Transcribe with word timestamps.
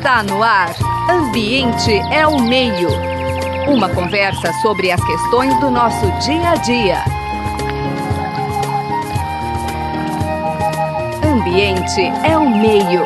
Está 0.00 0.22
no 0.22 0.42
ar. 0.42 0.74
Ambiente 1.10 1.92
é 2.10 2.26
o 2.26 2.40
meio. 2.40 2.88
Uma 3.68 3.94
conversa 3.94 4.50
sobre 4.62 4.90
as 4.90 5.04
questões 5.04 5.60
do 5.60 5.70
nosso 5.70 6.06
dia 6.24 6.52
a 6.52 6.56
dia. 6.56 7.04
Ambiente 11.22 12.00
é 12.26 12.34
o 12.38 12.48
meio. 12.48 13.02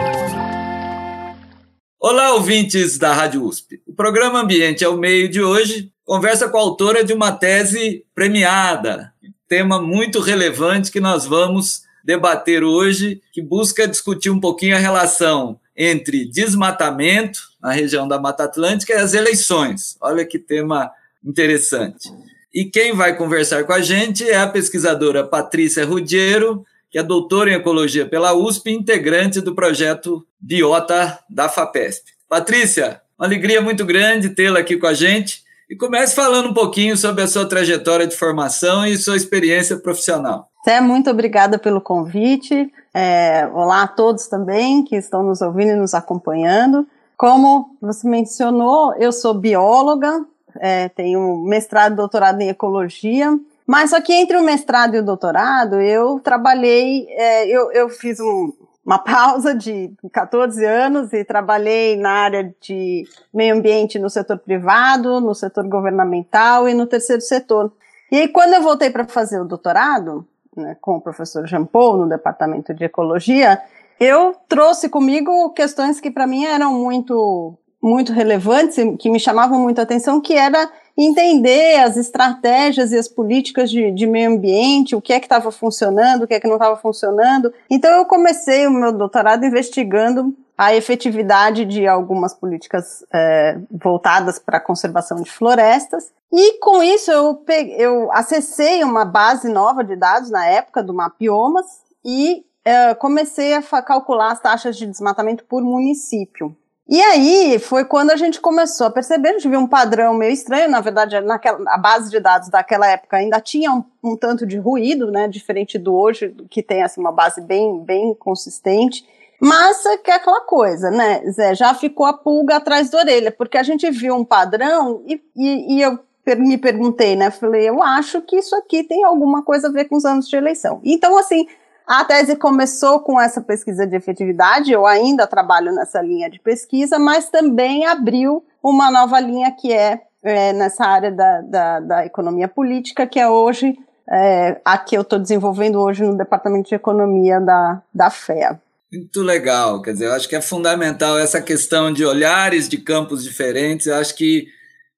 Olá, 1.99 2.35
ouvintes 2.35 2.97
da 2.97 3.13
Rádio 3.13 3.43
USP. 3.43 3.83
O 3.89 3.93
programa 3.93 4.43
Ambiente 4.43 4.85
é 4.85 4.89
o 4.89 4.97
Meio 4.97 5.29
de 5.29 5.43
hoje 5.43 5.91
conversa 6.05 6.49
com 6.49 6.59
a 6.59 6.61
autora 6.61 7.03
de 7.03 7.13
uma 7.13 7.33
tese 7.33 8.07
premiada, 8.15 9.13
tema 9.49 9.83
muito 9.83 10.21
relevante 10.21 10.93
que 10.93 11.01
nós 11.01 11.27
vamos 11.27 11.83
debater 12.05 12.63
hoje, 12.63 13.21
que 13.33 13.43
busca 13.43 13.89
discutir 13.89 14.31
um 14.31 14.39
pouquinho 14.39 14.77
a 14.77 14.79
relação 14.79 15.59
entre 15.77 16.25
desmatamento 16.25 17.41
na 17.61 17.73
região 17.73 18.07
da 18.07 18.19
Mata 18.19 18.45
Atlântica 18.45 18.93
e 18.93 18.97
as 18.97 19.15
eleições. 19.15 19.97
Olha 20.01 20.25
que 20.25 20.39
tema 20.39 20.91
interessante. 21.25 22.11
E 22.53 22.65
quem 22.65 22.95
vai 22.95 23.17
conversar 23.17 23.65
com 23.65 23.73
a 23.73 23.81
gente 23.81 24.29
é 24.29 24.37
a 24.37 24.47
pesquisadora 24.47 25.25
Patrícia 25.25 25.85
Rudiero, 25.85 26.65
que 26.91 26.99
é 26.99 27.03
doutora 27.03 27.51
em 27.51 27.55
ecologia 27.55 28.07
pela 28.07 28.33
USP 28.33 28.71
e 28.71 28.75
integrante 28.75 29.41
do 29.41 29.55
projeto 29.55 30.25
Biota 30.39 31.19
da 31.29 31.49
FAPESP. 31.49 32.13
Patrícia, 32.29 33.01
uma 33.19 33.27
alegria 33.27 33.61
muito 33.61 33.85
grande 33.85 34.29
tê-la 34.29 34.61
aqui 34.61 34.77
com 34.77 34.87
a 34.87 34.95
gente. 34.95 35.43
E 35.69 35.75
comece 35.75 36.15
falando 36.15 36.51
um 36.51 36.55
pouquinho 36.55 36.97
sobre 36.97 37.25
a 37.25 37.27
sua 37.27 37.49
trajetória 37.49 38.07
de 38.07 38.15
formação 38.15 38.87
e 38.87 38.97
sua 38.97 39.17
experiência 39.17 39.77
profissional. 39.79 40.49
Té, 40.65 40.81
muito 40.81 41.11
obrigada 41.11 41.59
pelo 41.59 41.81
convite. 41.81 42.71
É, 42.97 43.51
olá 43.53 43.83
a 43.83 43.89
todos 43.89 44.29
também 44.29 44.85
que 44.85 44.95
estão 44.95 45.25
nos 45.25 45.43
ouvindo 45.43 45.73
e 45.73 45.77
nos 45.77 45.95
acompanhando. 45.95 46.87
Como 47.17 47.77
você 47.81 48.09
mencionou, 48.09 48.95
eu 48.95 49.11
sou 49.11 49.35
bióloga, 49.35 50.25
é, 50.61 50.89
tenho 50.91 51.39
mestrado 51.39 51.95
e 51.95 51.97
doutorado 51.97 52.41
em 52.41 52.49
ecologia, 52.49 53.37
mas 53.67 53.91
só 53.91 54.01
que 54.01 54.13
entre 54.13 54.37
o 54.37 54.45
mestrado 54.45 54.95
e 54.95 55.01
o 55.01 55.05
doutorado, 55.05 55.81
eu 55.81 56.21
trabalhei, 56.21 57.09
é, 57.11 57.49
eu, 57.49 57.73
eu 57.73 57.89
fiz 57.89 58.21
um, 58.21 58.53
uma 58.87 58.99
pausa 59.03 59.57
de 59.57 59.91
14 60.13 60.65
anos 60.65 61.13
e 61.13 61.25
trabalhei 61.25 61.97
na 61.97 62.11
área 62.11 62.55
de 62.61 63.05
meio 63.33 63.57
ambiente 63.57 63.99
no 63.99 64.09
setor 64.09 64.39
privado, 64.39 65.21
no 65.21 65.35
setor 65.35 65.67
governamental 65.67 66.69
e 66.69 66.75
no 66.75 66.87
terceiro 66.87 67.23
setor. 67.23 67.73
E 68.13 68.19
aí, 68.19 68.29
quando 68.29 68.55
eu 68.55 68.63
voltei 68.63 68.91
para 68.91 69.05
fazer 69.05 69.41
o 69.41 69.45
doutorado, 69.45 70.25
né, 70.57 70.77
com 70.81 70.97
o 70.97 71.01
professor 71.01 71.47
Jean 71.47 71.65
Paul 71.65 71.99
no 71.99 72.09
departamento 72.09 72.73
de 72.75 72.85
ecologia, 72.85 73.61
eu 73.99 74.35
trouxe 74.49 74.89
comigo 74.89 75.51
questões 75.51 76.01
que 76.01 76.11
para 76.11 76.27
mim 76.27 76.45
eram 76.45 76.75
muito 76.75 77.57
muito 77.83 78.15
relevantes, 78.15 78.77
que 78.99 79.11
me 79.11 79.21
chamavam 79.21 79.61
muito 79.61 79.79
a 79.79 79.83
atenção, 79.83 80.19
que 80.19 80.33
era 80.33 80.71
entender 80.97 81.81
as 81.81 81.99
estratégias 81.99 82.93
e 82.93 82.99
as 82.99 83.09
políticas 83.09 83.71
de, 83.71 83.91
de 83.91 84.07
meio 84.07 84.31
ambiente, 84.31 84.97
o 84.97 85.03
que 85.03 85.13
é 85.13 85.21
que 85.21 85.27
estava 85.27 85.53
funcionando, 85.53 86.23
o 86.23 86.27
que 86.27 86.33
é 86.33 86.41
que 86.41 86.49
não 86.49 86.55
estava 86.55 86.77
funcionando. 86.77 87.53
Então 87.69 87.91
eu 87.99 88.07
comecei 88.07 88.67
o 88.67 88.71
meu 88.71 88.91
doutorado 88.91 89.45
investigando 89.45 90.35
a 90.57 90.75
efetividade 90.75 91.65
de 91.65 91.87
algumas 91.87 92.33
políticas 92.33 93.05
é, 93.13 93.59
voltadas 93.71 94.39
para 94.39 94.57
a 94.59 94.61
conservação 94.61 95.21
de 95.21 95.31
florestas. 95.31 96.13
E 96.37 96.59
com 96.59 96.83
isso 96.83 97.13
eu, 97.13 97.37
peguei, 97.37 97.77
eu 97.79 98.11
acessei 98.11 98.83
uma 98.83 99.05
base 99.05 99.49
nova 99.49 99.85
de 99.85 99.95
dados 99.95 100.31
na 100.31 100.45
época 100.45 100.83
do 100.83 100.93
Mapiomas 100.93 101.65
e 102.05 102.45
é, 102.65 102.93
comecei 102.93 103.55
a 103.55 103.63
calcular 103.81 104.33
as 104.33 104.41
taxas 104.41 104.77
de 104.77 104.85
desmatamento 104.85 105.45
por 105.45 105.63
município. 105.63 106.57
E 106.89 107.01
aí 107.01 107.61
foi 107.61 107.85
quando 107.85 108.11
a 108.11 108.17
gente 108.17 108.41
começou 108.41 108.89
a 108.89 108.91
perceber, 108.91 109.29
a 109.29 109.33
gente 109.35 109.49
viu 109.49 109.61
um 109.61 109.67
padrão 109.69 110.13
meio 110.13 110.33
estranho, 110.33 110.69
na 110.69 110.81
verdade, 110.81 111.21
naquela, 111.21 111.59
a 111.73 111.79
base 111.79 112.11
de 112.11 112.19
dados 112.19 112.49
daquela 112.49 112.89
época 112.89 113.17
ainda 113.17 113.41
tinha 113.41 113.71
um, 113.73 113.85
um 114.03 114.17
tanto 114.17 114.45
de 114.45 114.59
ruído, 114.59 115.13
né, 115.13 115.29
diferente 115.29 115.79
do 115.79 115.95
hoje, 115.95 116.35
que 116.51 116.65
tem 116.65 116.83
assim, 116.83 117.01
uma 117.01 117.13
base 117.13 117.41
bem, 117.41 117.79
bem 117.85 118.13
consistente. 118.13 119.07
Mas 119.41 119.87
é 119.87 119.99
que 119.99 120.11
é 120.11 120.15
aquela 120.15 120.41
coisa, 120.41 120.91
né, 120.91 121.23
Zé, 121.31 121.55
já 121.55 121.73
ficou 121.75 122.07
a 122.07 122.13
pulga 122.13 122.57
atrás 122.57 122.91
da 122.91 122.99
orelha, 122.99 123.31
porque 123.31 123.57
a 123.57 123.63
gente 123.63 123.89
viu 123.93 124.17
um 124.17 124.25
padrão 124.25 125.01
e, 125.07 125.23
e, 125.37 125.77
e 125.77 125.81
eu 125.81 125.97
me 126.39 126.57
perguntei, 126.57 127.17
né, 127.17 127.31
falei, 127.31 127.69
eu 127.69 127.83
acho 127.83 128.23
que 128.23 128.37
isso 128.37 128.57
aqui 128.57 128.83
tem 128.83 129.05
alguma 129.05 129.43
coisa 129.43 129.69
a 129.69 129.71
ver 129.71 129.85
com 129.85 129.97
os 129.97 130.05
anos 130.05 130.29
de 130.29 130.37
eleição. 130.37 130.81
Então, 130.83 131.19
assim, 131.19 131.47
a 131.87 132.03
tese 132.05 132.37
começou 132.37 133.01
com 133.01 133.21
essa 133.21 133.43
pesquisa 133.43 133.87
de 133.87 133.95
efetividade, 133.95 134.73
eu 134.73 134.87
ainda 134.87 135.27
trabalho 135.27 135.73
nessa 135.73 136.01
linha 136.01 136.31
de 136.31 136.41
pesquisa, 136.41 136.99
mas 136.99 137.29
também 137.29 137.85
abriu 137.85 138.43
uma 138.63 138.91
nova 138.91 139.21
linha 139.21 139.53
que 139.53 139.71
é, 139.71 140.01
é 140.23 140.53
nessa 140.55 140.87
área 140.87 141.13
da, 141.13 141.41
da, 141.43 141.81
da, 141.81 142.07
economia 142.07 142.49
política, 142.49 143.07
que 143.07 143.21
é 143.21 143.29
hoje 143.29 143.77
é, 144.11 144.61
a 144.65 144.79
que 144.79 144.97
eu 144.97 145.03
estou 145.03 145.19
desenvolvendo 145.19 145.79
hoje 145.79 146.05
no 146.05 146.17
Departamento 146.17 146.71
de 146.71 146.75
Economia 146.75 147.39
da, 147.39 147.83
da 147.93 148.11
FEA. 148.11 148.59
Muito 148.91 149.23
legal, 149.23 149.83
quer 149.83 149.93
dizer, 149.93 150.07
eu 150.07 150.15
acho 150.15 150.29
que 150.29 150.37
é 150.37 150.41
fundamental 150.41 151.19
essa 151.19 151.43
questão 151.43 151.93
de 151.93 152.05
olhares 152.05 152.67
de 152.67 152.79
campos 152.79 153.23
diferentes, 153.23 153.89
eu 153.89 153.97
acho 153.97 154.15
que 154.15 154.47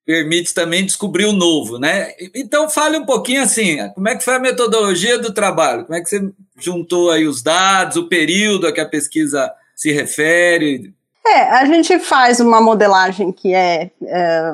permite 0.06 0.55
também 0.55 0.87
descobrir 0.87 1.25
o 1.27 1.33
novo, 1.33 1.78
né? 1.78 2.12
Então 2.33 2.71
fale 2.71 2.97
um 2.97 3.05
pouquinho 3.05 3.43
assim, 3.43 3.77
como 3.93 4.09
é 4.09 4.17
que 4.17 4.25
foi 4.25 4.37
a 4.37 4.41
metodologia 4.41 5.19
do 5.19 5.34
trabalho? 5.34 5.84
Como 5.84 5.99
é 5.99 6.00
que 6.00 6.09
você 6.09 6.31
juntou 6.56 7.11
aí 7.11 7.27
os 7.27 7.43
dados, 7.43 7.97
o 7.97 8.09
período 8.09 8.69
a 8.69 8.72
que 8.72 8.81
a 8.81 8.89
pesquisa 8.89 9.53
se 9.75 9.91
refere? 9.91 10.95
É, 11.27 11.41
a 11.50 11.65
gente 11.65 11.99
faz 11.99 12.39
uma 12.39 12.61
modelagem 12.61 13.33
que 13.33 13.53
é, 13.53 13.91
é 14.05 14.53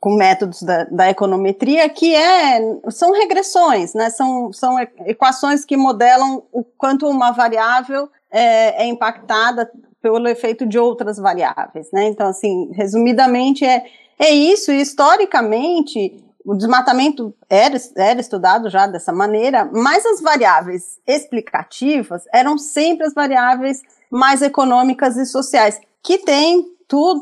com 0.00 0.16
métodos 0.16 0.62
da, 0.62 0.84
da, 0.84 1.10
econometria, 1.10 1.86
que 1.88 2.14
é, 2.14 2.58
são 2.88 3.12
regressões, 3.12 3.92
né? 3.92 4.08
São, 4.08 4.50
são 4.50 4.76
equações 5.04 5.62
que 5.62 5.76
modelam 5.76 6.42
o 6.50 6.64
quanto 6.64 7.06
uma 7.06 7.32
variável 7.32 8.08
é, 8.30 8.82
é 8.82 8.86
impactada 8.86 9.70
pelo 10.00 10.26
efeito 10.26 10.66
de 10.66 10.78
outras 10.78 11.18
variáveis, 11.18 11.88
né? 11.92 12.06
Então, 12.06 12.28
assim, 12.28 12.70
resumidamente, 12.72 13.64
é, 13.64 13.84
é 14.20 14.30
isso, 14.30 14.70
historicamente, 14.70 16.22
o 16.44 16.54
desmatamento 16.54 17.34
era, 17.48 17.76
era 17.96 18.20
estudado 18.20 18.68
já 18.68 18.86
dessa 18.86 19.12
maneira, 19.12 19.68
mas 19.72 20.04
as 20.04 20.20
variáveis 20.20 20.98
explicativas 21.06 22.24
eram 22.32 22.58
sempre 22.58 23.06
as 23.06 23.14
variáveis 23.14 23.80
mais 24.10 24.42
econômicas 24.42 25.16
e 25.16 25.24
sociais, 25.24 25.80
que 26.02 26.18
têm 26.18 26.66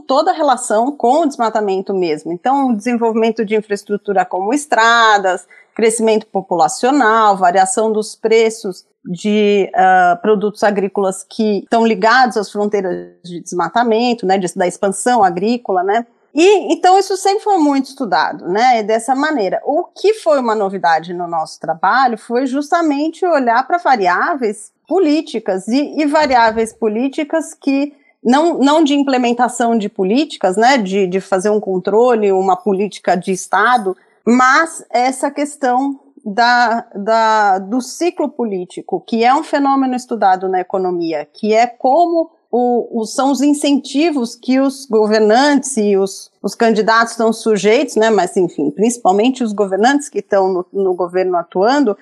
toda 0.06 0.30
a 0.32 0.34
relação 0.34 0.90
com 0.90 1.20
o 1.20 1.26
desmatamento 1.26 1.94
mesmo. 1.94 2.32
Então, 2.32 2.70
o 2.70 2.76
desenvolvimento 2.76 3.44
de 3.44 3.54
infraestrutura 3.54 4.24
como 4.24 4.52
estradas, 4.52 5.46
crescimento 5.74 6.26
populacional, 6.26 7.36
variação 7.36 7.92
dos 7.92 8.16
preços 8.16 8.84
de 9.04 9.70
uh, 9.74 10.20
produtos 10.20 10.64
agrícolas 10.64 11.22
que 11.22 11.58
estão 11.58 11.86
ligados 11.86 12.36
às 12.36 12.50
fronteiras 12.50 13.14
de 13.22 13.40
desmatamento, 13.40 14.26
né, 14.26 14.40
da 14.56 14.66
expansão 14.66 15.22
agrícola, 15.22 15.82
né, 15.84 16.06
e 16.34 16.72
então 16.72 16.98
isso 16.98 17.16
sempre 17.16 17.42
foi 17.42 17.58
muito 17.58 17.86
estudado, 17.86 18.46
né? 18.48 18.82
Dessa 18.82 19.14
maneira. 19.14 19.60
O 19.64 19.84
que 19.84 20.14
foi 20.14 20.38
uma 20.38 20.54
novidade 20.54 21.14
no 21.14 21.26
nosso 21.26 21.58
trabalho 21.58 22.18
foi 22.18 22.46
justamente 22.46 23.24
olhar 23.24 23.66
para 23.66 23.78
variáveis 23.78 24.72
políticas 24.86 25.66
e, 25.68 26.00
e, 26.00 26.06
variáveis 26.06 26.72
políticas 26.72 27.54
que 27.54 27.94
não, 28.22 28.58
não 28.58 28.82
de 28.82 28.94
implementação 28.94 29.76
de 29.76 29.88
políticas, 29.88 30.56
né? 30.56 30.78
De, 30.78 31.06
de 31.06 31.20
fazer 31.20 31.50
um 31.50 31.60
controle, 31.60 32.30
uma 32.32 32.56
política 32.56 33.16
de 33.16 33.32
Estado, 33.32 33.96
mas 34.24 34.84
essa 34.90 35.30
questão 35.30 35.98
da, 36.24 36.86
da, 36.94 37.58
do 37.58 37.80
ciclo 37.80 38.28
político, 38.28 39.00
que 39.00 39.24
é 39.24 39.34
um 39.34 39.42
fenômeno 39.42 39.94
estudado 39.94 40.48
na 40.48 40.60
economia, 40.60 41.26
que 41.32 41.54
é 41.54 41.66
como 41.66 42.30
o, 42.50 43.00
o, 43.00 43.04
são 43.04 43.30
os 43.30 43.42
incentivos 43.42 44.34
que 44.34 44.58
os 44.58 44.86
governantes 44.86 45.76
e 45.76 45.96
os, 45.96 46.30
os 46.42 46.54
candidatos 46.54 47.12
estão 47.12 47.32
sujeitos, 47.32 47.96
né, 47.96 48.08
mas 48.10 48.36
enfim, 48.36 48.70
principalmente 48.70 49.44
os 49.44 49.52
governantes 49.52 50.08
que 50.08 50.20
estão 50.20 50.52
no, 50.52 50.66
no 50.72 50.94
governo 50.94 51.36
atuando, 51.36 51.96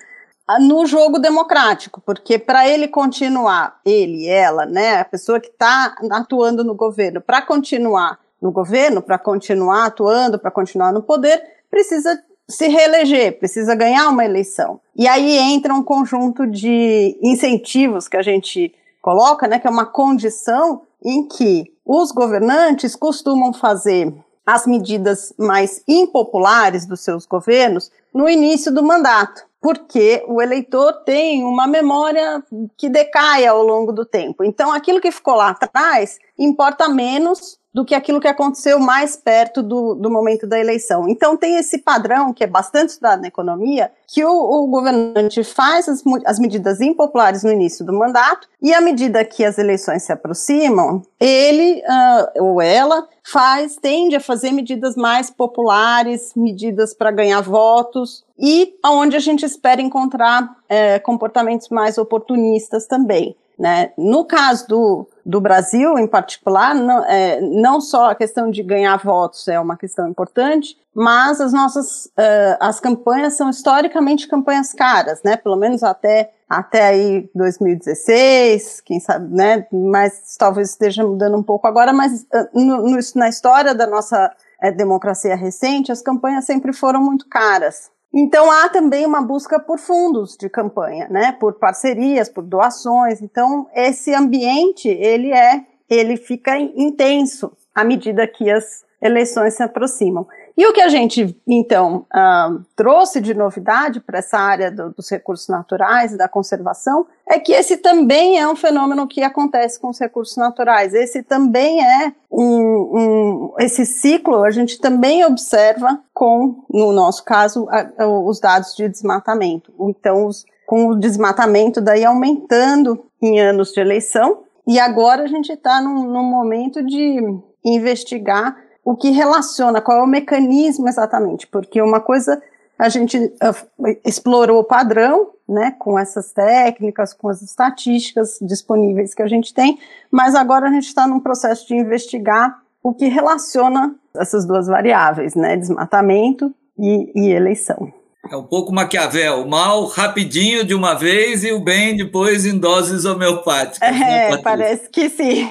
no 0.60 0.86
jogo 0.86 1.18
democrático, 1.18 2.00
porque 2.06 2.38
para 2.38 2.68
ele 2.68 2.86
continuar, 2.86 3.80
ele, 3.84 4.28
ela, 4.28 4.64
né, 4.64 5.00
a 5.00 5.04
pessoa 5.04 5.40
que 5.40 5.48
está 5.48 5.96
atuando 6.12 6.62
no 6.62 6.74
governo, 6.74 7.20
para 7.20 7.42
continuar 7.42 8.20
no 8.40 8.52
governo, 8.52 9.02
para 9.02 9.18
continuar 9.18 9.86
atuando, 9.86 10.38
para 10.38 10.52
continuar 10.52 10.92
no 10.92 11.02
poder, 11.02 11.42
precisa 11.68 12.22
se 12.48 12.68
reeleger, 12.68 13.38
precisa 13.40 13.74
ganhar 13.74 14.08
uma 14.08 14.24
eleição. 14.24 14.80
E 14.94 15.08
aí 15.08 15.36
entra 15.36 15.74
um 15.74 15.82
conjunto 15.82 16.46
de 16.46 17.18
incentivos 17.20 18.06
que 18.06 18.16
a 18.16 18.22
gente 18.22 18.72
coloca, 19.06 19.46
né, 19.46 19.60
que 19.60 19.68
é 19.68 19.70
uma 19.70 19.86
condição 19.86 20.82
em 21.00 21.28
que 21.28 21.72
os 21.84 22.10
governantes 22.10 22.96
costumam 22.96 23.52
fazer 23.52 24.12
as 24.44 24.66
medidas 24.66 25.32
mais 25.38 25.80
impopulares 25.86 26.84
dos 26.86 27.02
seus 27.02 27.24
governos 27.24 27.92
no 28.12 28.28
início 28.28 28.74
do 28.74 28.82
mandato. 28.82 29.46
porque 29.58 30.24
o 30.28 30.40
eleitor 30.40 30.92
tem 31.04 31.42
uma 31.42 31.66
memória 31.66 32.40
que 32.76 32.88
decai 32.88 33.44
ao 33.44 33.64
longo 33.64 33.92
do 33.92 34.04
tempo. 34.04 34.44
Então, 34.44 34.72
aquilo 34.72 35.00
que 35.00 35.10
ficou 35.10 35.34
lá 35.34 35.50
atrás 35.50 36.18
importa 36.38 36.88
menos 36.88 37.58
do 37.76 37.84
que 37.84 37.94
aquilo 37.94 38.18
que 38.18 38.26
aconteceu 38.26 38.78
mais 38.78 39.16
perto 39.16 39.62
do, 39.62 39.94
do 39.94 40.10
momento 40.10 40.46
da 40.46 40.58
eleição. 40.58 41.06
Então, 41.06 41.36
tem 41.36 41.58
esse 41.58 41.76
padrão, 41.76 42.32
que 42.32 42.42
é 42.42 42.46
bastante 42.46 42.88
estudado 42.88 43.20
na 43.20 43.28
economia, 43.28 43.92
que 44.06 44.24
o, 44.24 44.30
o 44.30 44.66
governante 44.68 45.44
faz 45.44 45.86
as, 45.86 46.02
as, 46.24 46.38
medidas 46.38 46.80
impopulares 46.80 47.42
no 47.42 47.52
início 47.52 47.84
do 47.84 47.92
mandato, 47.92 48.48
e 48.62 48.72
à 48.72 48.80
medida 48.80 49.22
que 49.26 49.44
as 49.44 49.58
eleições 49.58 50.04
se 50.04 50.10
aproximam, 50.10 51.02
ele 51.20 51.82
uh, 51.82 52.42
ou 52.44 52.62
ela 52.62 53.06
faz, 53.22 53.76
tende 53.76 54.16
a 54.16 54.20
fazer 54.20 54.52
medidas 54.52 54.96
mais 54.96 55.28
populares, 55.28 56.32
medidas 56.34 56.94
para 56.94 57.10
ganhar 57.10 57.42
votos, 57.42 58.24
e 58.38 58.74
aonde 58.82 59.16
a 59.16 59.20
gente 59.20 59.44
espera 59.44 59.82
encontrar 59.82 60.56
é, 60.66 60.98
comportamentos 60.98 61.68
mais 61.68 61.98
oportunistas 61.98 62.86
também. 62.86 63.36
Né? 63.58 63.92
No 63.98 64.24
caso 64.24 64.66
do, 64.66 65.08
do 65.26 65.40
Brasil, 65.40 65.98
em 65.98 66.06
particular, 66.06 66.72
não, 66.72 67.04
é, 67.04 67.40
não 67.40 67.80
só 67.80 68.10
a 68.10 68.14
questão 68.14 68.48
de 68.48 68.62
ganhar 68.62 68.96
votos 68.98 69.48
é 69.48 69.58
uma 69.58 69.76
questão 69.76 70.08
importante, 70.08 70.78
mas 70.94 71.40
as 71.40 71.52
nossas 71.52 72.06
uh, 72.06 72.56
as 72.60 72.78
campanhas 72.78 73.32
são 73.32 73.50
historicamente 73.50 74.28
campanhas 74.28 74.72
caras, 74.72 75.20
né? 75.24 75.36
Pelo 75.36 75.56
menos 75.56 75.82
até 75.82 76.30
até 76.48 76.86
aí 76.86 77.28
2016, 77.34 78.80
quem 78.82 79.00
sabe, 79.00 79.34
né? 79.34 79.66
Mas 79.72 80.36
talvez 80.38 80.70
esteja 80.70 81.02
mudando 81.02 81.36
um 81.36 81.42
pouco 81.42 81.66
agora, 81.66 81.92
mas 81.92 82.22
uh, 82.22 82.48
no, 82.54 82.88
no, 82.88 82.98
na 83.16 83.28
história 83.28 83.74
da 83.74 83.86
nossa 83.88 84.32
uh, 84.62 84.76
democracia 84.76 85.34
recente, 85.34 85.90
as 85.90 86.02
campanhas 86.02 86.44
sempre 86.44 86.72
foram 86.72 87.00
muito 87.00 87.28
caras. 87.28 87.90
Então 88.14 88.50
há 88.50 88.68
também 88.68 89.04
uma 89.04 89.20
busca 89.20 89.60
por 89.60 89.78
fundos 89.78 90.36
de 90.36 90.48
campanha, 90.48 91.08
né? 91.08 91.32
Por 91.32 91.54
parcerias, 91.54 92.28
por 92.28 92.44
doações. 92.44 93.20
Então 93.20 93.66
esse 93.74 94.14
ambiente 94.14 94.88
ele 94.88 95.32
é, 95.32 95.64
ele 95.88 96.16
fica 96.16 96.58
intenso 96.58 97.52
à 97.74 97.84
medida 97.84 98.26
que 98.26 98.50
as 98.50 98.84
eleições 99.02 99.54
se 99.54 99.62
aproximam. 99.62 100.26
E 100.56 100.66
o 100.66 100.72
que 100.72 100.80
a 100.80 100.88
gente, 100.88 101.38
então, 101.46 102.06
uh, 102.14 102.64
trouxe 102.74 103.20
de 103.20 103.34
novidade 103.34 104.00
para 104.00 104.20
essa 104.20 104.38
área 104.38 104.70
do, 104.70 104.90
dos 104.90 105.10
recursos 105.10 105.48
naturais 105.48 106.14
e 106.14 106.16
da 106.16 106.28
conservação 106.28 107.06
é 107.28 107.38
que 107.38 107.52
esse 107.52 107.76
também 107.76 108.38
é 108.38 108.48
um 108.48 108.56
fenômeno 108.56 109.06
que 109.06 109.22
acontece 109.22 109.78
com 109.78 109.90
os 109.90 109.98
recursos 109.98 110.36
naturais. 110.38 110.94
Esse 110.94 111.22
também 111.22 111.84
é 111.84 112.14
um, 112.30 112.42
um 112.42 113.54
esse 113.58 113.84
ciclo 113.84 114.44
a 114.44 114.50
gente 114.50 114.80
também 114.80 115.24
observa 115.26 116.00
com, 116.14 116.64
no 116.70 116.90
nosso 116.90 117.22
caso, 117.22 117.68
a, 117.68 118.04
a, 118.04 118.08
os 118.08 118.40
dados 118.40 118.74
de 118.74 118.88
desmatamento. 118.88 119.74
Então, 119.78 120.26
os, 120.26 120.46
com 120.66 120.86
o 120.88 120.98
desmatamento 120.98 121.82
daí 121.82 122.02
aumentando 122.02 123.04
em 123.22 123.38
anos 123.40 123.72
de 123.72 123.80
eleição, 123.80 124.44
e 124.66 124.80
agora 124.80 125.24
a 125.24 125.26
gente 125.26 125.52
está 125.52 125.82
num, 125.82 126.04
num 126.04 126.24
momento 126.24 126.82
de 126.82 127.20
investigar 127.64 128.56
o 128.86 128.96
que 128.96 129.10
relaciona, 129.10 129.80
qual 129.80 129.98
é 129.98 130.02
o 130.04 130.06
mecanismo 130.06 130.88
exatamente, 130.88 131.44
porque 131.48 131.82
uma 131.82 131.98
coisa 131.98 132.40
a 132.78 132.88
gente 132.88 133.18
uh, 133.18 133.98
explorou 134.04 134.60
o 134.60 134.64
padrão, 134.64 135.32
né, 135.48 135.74
com 135.76 135.98
essas 135.98 136.30
técnicas, 136.30 137.12
com 137.12 137.28
as 137.28 137.42
estatísticas 137.42 138.38
disponíveis 138.40 139.12
que 139.12 139.22
a 139.22 139.26
gente 139.26 139.52
tem, 139.52 139.76
mas 140.08 140.36
agora 140.36 140.68
a 140.68 140.70
gente 140.70 140.86
está 140.86 141.04
num 141.04 141.18
processo 141.18 141.66
de 141.66 141.74
investigar 141.74 142.62
o 142.80 142.94
que 142.94 143.08
relaciona 143.08 143.92
essas 144.14 144.46
duas 144.46 144.68
variáveis, 144.68 145.34
né, 145.34 145.56
desmatamento 145.56 146.54
e, 146.78 147.10
e 147.12 147.32
eleição. 147.32 147.92
É 148.30 148.36
um 148.36 148.44
pouco 148.44 148.72
Maquiavel, 148.72 149.42
o 149.42 149.48
mal 149.48 149.84
rapidinho 149.86 150.64
de 150.64 150.74
uma 150.74 150.94
vez 150.94 151.44
e 151.44 151.52
o 151.52 151.60
bem 151.60 151.96
depois 151.96 152.44
em 152.44 152.58
doses 152.58 153.04
homeopáticas. 153.04 153.90
Né, 153.90 154.26
é, 154.26 154.30
né, 154.30 154.42
parece 154.42 154.88
que 154.90 155.08
sim. 155.08 155.50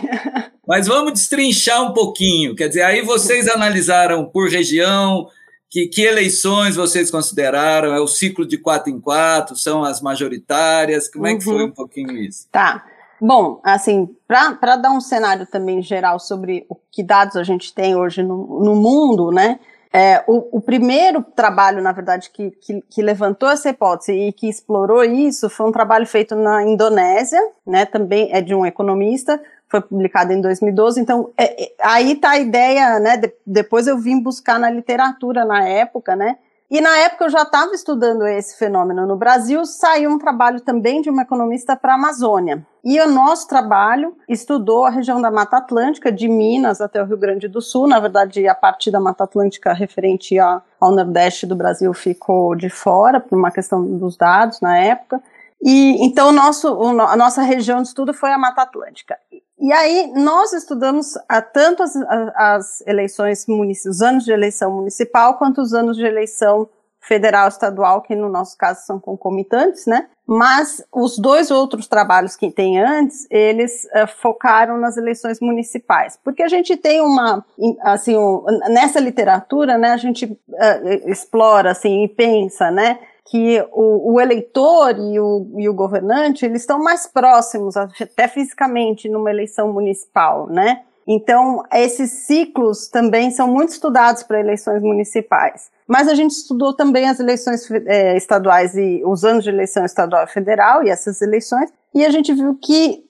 Mas 0.68 0.88
vamos 0.88 1.14
destrinchar 1.14 1.84
um 1.84 1.94
pouquinho. 1.94 2.56
Quer 2.56 2.68
dizer, 2.68 2.82
aí 2.82 3.02
vocês 3.02 3.48
analisaram 3.48 4.26
por 4.26 4.50
região, 4.50 5.28
que, 5.70 5.88
que, 5.88 6.02
eleições 6.04 6.78
vocês 6.78 7.12
consideraram? 7.12 7.94
É 7.94 8.00
o 8.00 8.08
ciclo 8.08 8.46
de 8.46 8.58
quatro 8.58 8.90
em 8.90 9.00
quatro? 9.00 9.58
São 9.58 9.84
as 9.84 10.02
majoritárias? 10.02 11.10
Como 11.10 11.28
é 11.28 11.36
que 11.36 11.44
foi 11.44 11.64
uhum. 11.64 11.66
um 11.66 11.72
pouquinho 11.72 12.12
isso? 12.14 12.48
Tá. 12.50 12.86
Bom, 13.20 13.60
assim, 13.64 14.10
para 14.28 14.78
dar 14.78 14.92
um 14.92 15.02
cenário 15.02 15.46
também 15.46 15.82
geral 15.82 16.20
sobre 16.20 16.66
o 16.70 16.76
que 16.92 17.04
dados 17.04 17.36
a 17.36 17.44
gente 17.44 17.74
tem 17.74 17.96
hoje 17.96 18.24
no, 18.24 18.64
no 18.64 18.76
mundo, 18.76 19.32
né? 19.32 19.60
É, 19.98 20.22
o, 20.28 20.58
o, 20.58 20.60
primeiro 20.60 21.24
trabalho, 21.24 21.82
na 21.82 21.94
verdade, 21.94 22.30
que, 22.30 22.52
que, 22.52 22.82
que, 22.82 23.02
levantou 23.02 23.48
essa 23.48 23.70
hipótese 23.70 24.12
e 24.12 24.34
que 24.34 24.50
explorou 24.50 25.02
isso 25.06 25.50
foi 25.50 25.66
um 25.66 25.72
trabalho 25.72 26.06
feito 26.06 26.36
na 26.36 26.62
Indonésia, 26.64 27.40
né? 27.66 27.86
Também 27.86 28.28
é 28.34 28.42
de 28.42 28.54
um 28.54 28.66
economista, 28.66 29.42
foi 29.70 29.80
publicado 29.80 30.34
em 30.34 30.42
2012. 30.42 31.00
Então, 31.00 31.32
é, 31.38 31.64
é, 31.64 31.72
aí 31.82 32.12
está 32.12 32.32
a 32.32 32.38
ideia, 32.38 33.00
né? 33.00 33.16
De, 33.16 33.34
depois 33.48 33.88
eu 33.88 33.98
vim 33.98 34.20
buscar 34.20 34.60
na 34.60 34.70
literatura 34.70 35.46
na 35.46 35.66
época, 35.66 36.14
né? 36.14 36.40
E 36.70 36.82
na 36.82 36.98
época 36.98 37.26
eu 37.26 37.30
já 37.30 37.44
estava 37.44 37.74
estudando 37.74 38.26
esse 38.26 38.58
fenômeno 38.58 39.06
no 39.06 39.16
Brasil, 39.16 39.66
saiu 39.66 40.10
um 40.10 40.18
trabalho 40.18 40.60
também 40.60 41.00
de 41.00 41.10
uma 41.10 41.22
economista 41.22 41.76
para 41.76 41.94
a 41.94 41.96
Amazônia. 41.96 42.66
E 42.84 43.00
o 43.00 43.08
nosso 43.08 43.48
trabalho 43.48 44.16
estudou 44.28 44.86
a 44.86 44.90
região 44.90 45.22
da 45.22 45.30
Mata 45.30 45.58
Atlântica, 45.58 46.12
de 46.12 46.28
Minas 46.28 46.82
até 46.82 47.02
o 47.02 47.06
Rio 47.06 47.18
Grande 47.18 47.48
do 47.48 47.62
Sul. 47.62 47.88
Na 47.88 48.00
verdade, 48.00 48.48
a 48.48 48.56
parte 48.56 48.90
da 48.90 49.00
Mata 49.00 49.24
Atlântica 49.24 49.74
referente 49.74 50.38
ao 50.40 50.64
Nordeste 50.82 51.46
do 51.46 51.56
Brasil 51.56 51.94
ficou 51.94 52.56
de 52.56 52.70
fora, 52.70 53.20
por 53.20 53.38
uma 53.38 53.52
questão 53.52 53.84
dos 53.98 54.18
dados 54.18 54.60
na 54.60 54.78
época. 54.78 55.22
E 55.62 55.98
então 56.06 56.32
nosso, 56.32 56.68
a 57.02 57.16
nossa 57.16 57.42
região 57.42 57.82
de 57.82 57.88
estudo 57.88 58.14
foi 58.14 58.32
a 58.32 58.38
Mata 58.38 58.62
Atlântica. 58.62 59.18
E 59.66 59.74
aí 59.74 60.12
nós 60.14 60.54
estudamos 60.54 61.16
tanto 61.52 61.82
as, 61.82 61.96
as 62.36 62.82
eleições 62.86 63.48
os 63.88 64.00
anos 64.00 64.24
de 64.24 64.32
eleição 64.32 64.72
municipal, 64.72 65.40
quanto 65.40 65.60
os 65.60 65.74
anos 65.74 65.98
de 65.98 66.06
eleição 66.06 66.70
federal 67.02 67.48
estadual, 67.48 68.04
que 68.04 68.16
no 68.16 68.30
nosso 68.30 68.56
caso 68.60 68.86
são 68.86 69.00
concomitantes, 69.00 69.88
né? 69.88 70.08
Mas 70.28 70.84
os 70.94 71.18
dois 71.18 71.50
outros 71.50 71.88
trabalhos 71.88 72.36
que 72.36 72.52
tem 72.52 72.80
antes, 72.80 73.26
eles 73.32 73.86
uh, 73.86 74.06
focaram 74.22 74.78
nas 74.78 74.98
eleições 74.98 75.40
municipais, 75.40 76.16
porque 76.24 76.44
a 76.44 76.48
gente 76.48 76.78
tem 76.78 77.02
uma, 77.02 77.44
assim, 77.82 78.16
um, 78.16 78.46
nessa 78.70 79.00
literatura, 79.00 79.80
né? 79.80 79.94
A 79.94 79.98
gente 79.98 80.26
uh, 80.26 81.10
explora 81.10 81.72
assim 81.72 82.04
e 82.04 82.08
pensa, 82.08 82.70
né? 82.70 83.00
Que 83.26 83.60
o, 83.72 84.14
o 84.14 84.22
eleitor 84.22 84.98
e 85.00 85.20
o, 85.20 85.48
e 85.58 85.68
o, 85.68 85.74
governante 85.74 86.46
eles 86.46 86.62
estão 86.62 86.80
mais 86.80 87.08
próximos, 87.08 87.76
até 87.76 88.28
fisicamente, 88.28 89.10
numa 89.10 89.32
eleição 89.32 89.74
municipal, 89.74 90.48
né? 90.48 90.84
Então, 91.08 91.64
esses 91.72 92.10
ciclos 92.12 92.88
também 92.88 93.30
são 93.30 93.48
muito 93.48 93.70
estudados 93.70 94.24
para 94.24 94.40
eleições 94.40 94.82
municipais. 94.82 95.70
Mas 95.88 96.08
a 96.08 96.16
gente 96.16 96.32
estudou 96.32 96.74
também 96.74 97.08
as 97.08 97.20
eleições 97.20 97.70
é, 97.86 98.18
estaduais 98.18 98.76
e 98.76 99.04
os 99.06 99.24
anos 99.24 99.44
de 99.44 99.52
eleição 99.52 99.86
estadual 99.86 100.24
e 100.24 100.28
federal 100.28 100.84
e 100.84 100.90
essas 100.90 101.22
eleições, 101.22 101.72
e 101.94 102.04
a 102.04 102.10
gente 102.10 102.34
viu 102.34 102.56
que 102.56 103.05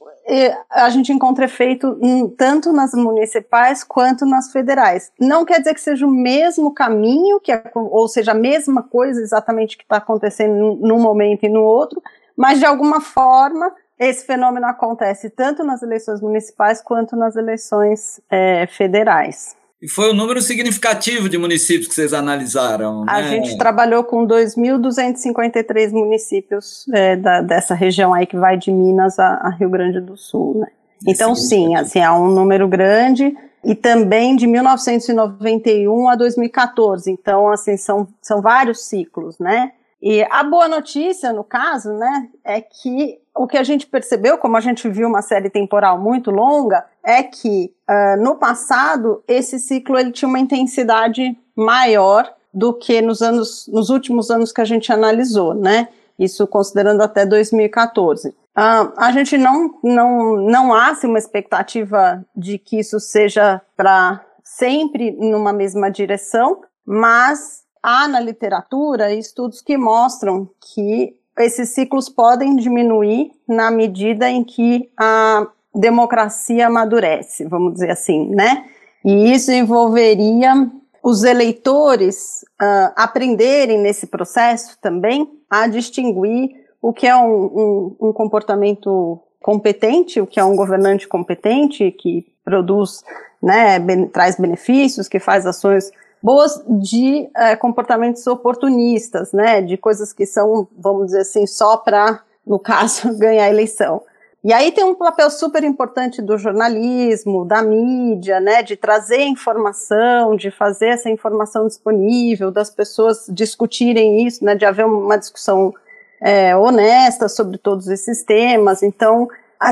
a 0.72 0.90
gente 0.90 1.14
encontra 1.14 1.46
efeito 1.46 2.00
tanto 2.38 2.74
nas 2.74 2.94
municipais 2.94 3.84
quanto 3.84 4.26
nas 4.26 4.52
federais. 4.52 5.12
Não 5.20 5.46
quer 5.46 5.60
dizer 5.60 5.74
que 5.74 5.82
seja 5.82 6.06
o 6.06 6.12
mesmo 6.12 6.74
caminho, 6.74 7.40
que 7.40 7.52
é, 7.52 7.64
ou 7.74 8.08
seja, 8.08 8.32
a 8.32 8.36
mesma 8.36 8.82
coisa 8.82 9.22
exatamente 9.22 9.78
que 9.78 9.84
está 9.84 9.98
acontecendo 9.98 10.78
num 10.82 11.00
momento 11.00 11.44
e 11.44 11.50
no 11.50 11.62
outro, 11.62 12.02
mas 12.36 12.60
de 12.60 12.66
alguma 12.66 13.00
forma 13.00 13.72
esse 13.98 14.26
fenômeno 14.26 14.66
acontece 14.66 15.30
tanto 15.30 15.64
nas 15.64 15.82
eleições 15.82 16.20
municipais 16.20 16.82
quanto 16.82 17.16
nas 17.16 17.36
eleições 17.36 18.20
é, 18.30 18.68
federais. 18.68 19.56
E 19.82 19.90
foi 19.90 20.12
um 20.12 20.16
número 20.16 20.42
significativo 20.42 21.28
de 21.28 21.38
municípios 21.38 21.88
que 21.88 21.94
vocês 21.94 22.14
analisaram. 22.14 23.04
A 23.08 23.22
né? 23.22 23.30
gente 23.30 23.58
trabalhou 23.58 24.04
com 24.04 24.26
2.253 24.26 25.92
municípios 25.92 26.88
é, 26.94 27.16
da, 27.16 27.42
dessa 27.42 27.76
região 27.76 28.14
aí 28.14 28.26
que 28.26 28.38
vai 28.38 28.58
de 28.58 28.72
Minas 28.72 29.20
a, 29.20 29.36
a 29.36 29.50
Rio 29.50 29.70
Grande 29.70 30.00
do 30.00 30.16
Sul, 30.18 30.60
né? 30.60 30.68
Então, 31.08 31.36
sim, 31.36 31.76
assim, 31.76 32.00
é 32.00 32.10
um 32.10 32.30
número 32.30 32.68
grande 32.68 33.36
e 33.64 33.76
também 33.76 34.36
de 34.36 34.48
1991 34.48 36.10
a 36.10 36.16
2014. 36.16 37.12
Então, 37.12 37.52
assim, 37.52 37.78
são, 37.78 38.08
são 38.22 38.42
vários 38.42 38.86
ciclos, 38.86 39.38
né? 39.38 39.72
E 40.02 40.24
a 40.30 40.44
boa 40.44 40.68
notícia, 40.68 41.34
no 41.34 41.44
caso, 41.44 41.92
né, 41.94 42.30
é 42.44 42.62
que 42.62 43.18
o 43.36 43.46
que 43.46 43.58
a 43.58 43.64
gente 43.64 43.86
percebeu, 43.86 44.38
como 44.38 44.56
a 44.56 44.62
gente 44.62 44.88
viu 44.88 45.08
uma 45.08 45.22
série 45.22 45.50
temporal 45.50 46.00
muito 46.00 46.32
longa, 46.32 46.86
é 47.04 47.22
que 47.22 47.74
uh, 47.90 48.22
no 48.22 48.38
passado 48.38 49.22
esse 49.28 49.60
ciclo 49.60 50.00
ele 50.00 50.12
tinha 50.12 50.30
uma 50.30 50.40
intensidade 50.40 51.38
maior 51.56 52.34
do 52.54 52.74
que 52.74 53.02
nos 53.02 53.22
anos, 53.22 53.70
nos 53.72 53.90
últimos 53.90 54.32
anos 54.32 54.54
que 54.54 54.62
a 54.62 54.66
gente 54.66 54.92
analisou, 54.92 55.54
né? 55.54 55.90
Isso 56.18 56.48
considerando 56.48 57.02
até 57.02 57.26
2014. 57.26 58.30
Uh, 58.30 58.94
a 58.96 59.12
gente 59.12 59.38
não, 59.38 59.78
não, 59.84 60.38
não 60.38 60.74
há 60.74 60.92
assim, 60.92 61.08
uma 61.08 61.20
expectativa 61.20 62.26
de 62.34 62.58
que 62.58 62.80
isso 62.80 63.02
seja 63.02 63.62
para 63.76 64.24
sempre 64.42 65.12
numa 65.12 65.52
mesma 65.52 65.92
direção, 65.92 66.62
mas 66.86 67.66
há 67.84 68.08
na 68.08 68.22
literatura 68.22 69.14
estudos 69.14 69.62
que 69.62 69.78
mostram 69.78 70.50
que 70.74 71.20
esses 71.40 71.70
ciclos 71.70 72.10
podem 72.10 72.56
diminuir 72.56 73.32
na 73.48 73.70
medida 73.70 74.30
em 74.30 74.44
que 74.44 74.90
a 74.98 75.48
democracia 75.74 76.68
amadurece, 76.68 77.46
vamos 77.46 77.74
dizer 77.74 77.92
assim, 77.92 78.30
né? 78.30 78.66
E 79.04 79.32
isso 79.34 79.52
envolveria 79.52 80.70
os 81.04 81.24
eleitores 81.24 82.44
uh, 82.60 82.92
aprenderem 82.96 83.78
nesse 83.78 84.08
processo 84.08 84.78
também 84.82 85.30
a 85.50 85.68
distinguir 85.68 86.50
o 86.82 86.92
que 86.92 87.06
é 87.06 87.16
um, 87.16 87.46
um, 87.46 87.96
um, 88.02 88.14
comportamento 88.14 89.20
competente, 89.42 90.20
o 90.20 90.26
que 90.26 90.40
é 90.40 90.44
um 90.44 90.56
governante 90.56 91.08
competente, 91.08 91.92
que 91.92 92.26
produz, 92.44 93.04
né, 93.42 93.78
ben, 93.78 94.08
traz 94.08 94.38
benefícios, 94.38 95.08
que 95.08 95.20
faz 95.20 95.46
ações 95.46 95.92
boas 96.26 96.60
de 96.68 97.30
uh, 97.38 97.56
comportamentos 97.60 98.26
oportunistas, 98.26 99.32
né, 99.32 99.62
de 99.62 99.78
coisas 99.78 100.12
que 100.12 100.26
são, 100.26 100.68
vamos 100.76 101.06
dizer 101.08 101.20
assim, 101.20 101.46
só 101.46 101.78
para, 101.78 102.24
no 102.44 102.58
caso, 102.58 103.14
ganhar 103.16 103.44
a 103.44 103.50
eleição. 103.50 104.02
E 104.44 104.52
aí 104.52 104.72
tem 104.72 104.84
um 104.84 104.96
papel 104.96 105.30
super 105.30 105.64
importante 105.64 106.24
do 106.24 106.36
jornalismo, 106.36 107.46
da 107.46 107.62
mídia, 107.62 108.40
né, 108.40 108.64
de 108.64 108.76
trazer 108.76 109.22
informação, 109.22 110.36
de 110.36 110.50
fazer 110.50 110.88
essa 110.88 111.12
informação 111.12 111.68
disponível, 111.68 112.50
das 112.50 112.72
pessoas 112.72 113.28
discutirem 113.30 114.26
isso, 114.26 114.44
né, 114.44 114.56
de 114.56 114.66
haver 114.66 114.88
uma 114.88 115.18
discussão 115.18 115.72
é, 116.20 116.58
honesta 116.58 117.30
sobre 117.30 117.60
todos 117.60 117.88
esses 117.88 118.24
temas. 118.24 118.82
Então, 118.82 119.28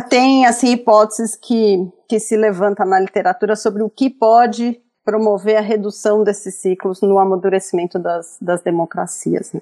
tem 0.08 0.46
assim 0.46 0.74
hipóteses 0.74 1.36
que, 1.36 1.88
que 2.08 2.20
se 2.20 2.38
levanta 2.38 2.86
na 2.86 3.00
literatura 3.00 3.56
sobre 3.56 3.82
o 3.82 3.90
que 3.90 4.08
pode 4.08 4.83
promover 5.04 5.58
a 5.58 5.62
redução 5.62 6.24
desses 6.24 6.56
ciclos 6.56 7.02
no 7.02 7.20
amadurecimento 7.20 8.00
das, 8.00 8.38
das 8.42 8.62
democracias. 8.62 9.52
Né? 9.54 9.62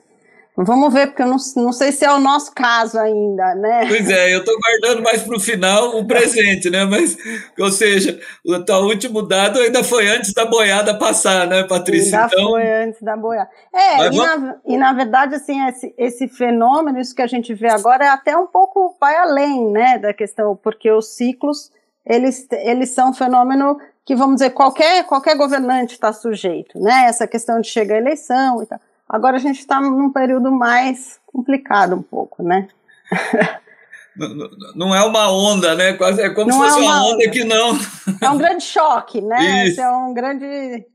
Vamos 0.55 0.93
ver, 0.93 1.07
porque 1.07 1.21
eu 1.21 1.27
não, 1.27 1.37
não 1.55 1.71
sei 1.71 1.93
se 1.93 2.03
é 2.03 2.11
o 2.11 2.19
nosso 2.19 2.53
caso 2.53 2.99
ainda, 2.99 3.55
né? 3.55 3.85
Pois 3.87 4.09
é, 4.09 4.35
eu 4.35 4.39
estou 4.39 4.53
guardando 4.59 5.01
mais 5.01 5.23
para 5.23 5.37
o 5.37 5.39
final 5.39 5.97
o 5.97 6.05
presente, 6.05 6.69
né? 6.69 6.83
Mas, 6.83 7.17
ou 7.57 7.71
seja, 7.71 8.19
o 8.45 8.59
teu 8.59 8.75
último 8.75 9.21
dado 9.21 9.59
ainda 9.59 9.81
foi 9.81 10.09
antes 10.09 10.33
da 10.33 10.45
boiada 10.45 10.97
passar, 10.99 11.47
né, 11.47 11.63
Patrícia? 11.63 12.23
Ainda 12.23 12.33
então... 12.33 12.49
foi 12.49 12.69
antes 12.69 13.01
da 13.01 13.15
boiada. 13.15 13.49
É, 13.73 14.07
e, 14.07 14.17
na, 14.17 14.55
e 14.65 14.77
na 14.77 14.93
verdade, 14.93 15.35
assim, 15.35 15.65
esse, 15.67 15.95
esse 15.97 16.27
fenômeno, 16.27 16.99
isso 16.99 17.15
que 17.15 17.21
a 17.21 17.27
gente 17.27 17.53
vê 17.53 17.69
agora, 17.69 18.05
é 18.05 18.09
até 18.09 18.35
um 18.35 18.47
pouco 18.47 18.95
vai 18.99 19.15
além, 19.15 19.71
né, 19.71 19.97
da 19.97 20.13
questão, 20.13 20.59
porque 20.61 20.91
os 20.91 21.15
ciclos, 21.15 21.71
eles, 22.05 22.45
eles 22.51 22.89
são 22.89 23.11
um 23.11 23.13
fenômeno 23.13 23.79
que, 24.05 24.15
vamos 24.15 24.35
dizer, 24.35 24.51
qualquer, 24.51 25.05
qualquer 25.05 25.35
governante 25.37 25.93
está 25.93 26.11
sujeito, 26.11 26.79
né? 26.79 27.05
Essa 27.05 27.27
questão 27.27 27.61
de 27.61 27.67
chegar 27.67 27.95
à 27.95 27.99
eleição 27.99 28.63
e 28.63 28.65
tal. 28.65 28.79
Agora 29.07 29.35
a 29.35 29.39
gente 29.39 29.59
está 29.59 29.79
num 29.81 30.11
período 30.11 30.51
mais 30.51 31.19
complicado 31.25 31.95
um 31.95 32.01
pouco, 32.01 32.41
né? 32.41 32.67
Não 34.75 34.93
é 34.93 35.03
uma 35.05 35.31
onda, 35.31 35.73
né? 35.73 35.93
Quase 35.93 36.21
é 36.21 36.29
como 36.29 36.49
não 36.49 36.59
se 36.59 36.65
fosse 36.65 36.79
é 36.79 36.81
uma, 36.81 37.01
uma, 37.01 37.13
onda 37.13 37.29
que 37.29 37.43
não. 37.45 37.77
É 38.21 38.29
um 38.29 38.37
grande 38.37 38.63
choque, 38.63 39.21
né? 39.21 39.67
Isso. 39.67 39.79
É 39.79 39.89
um 39.89 40.13
grande 40.13 40.85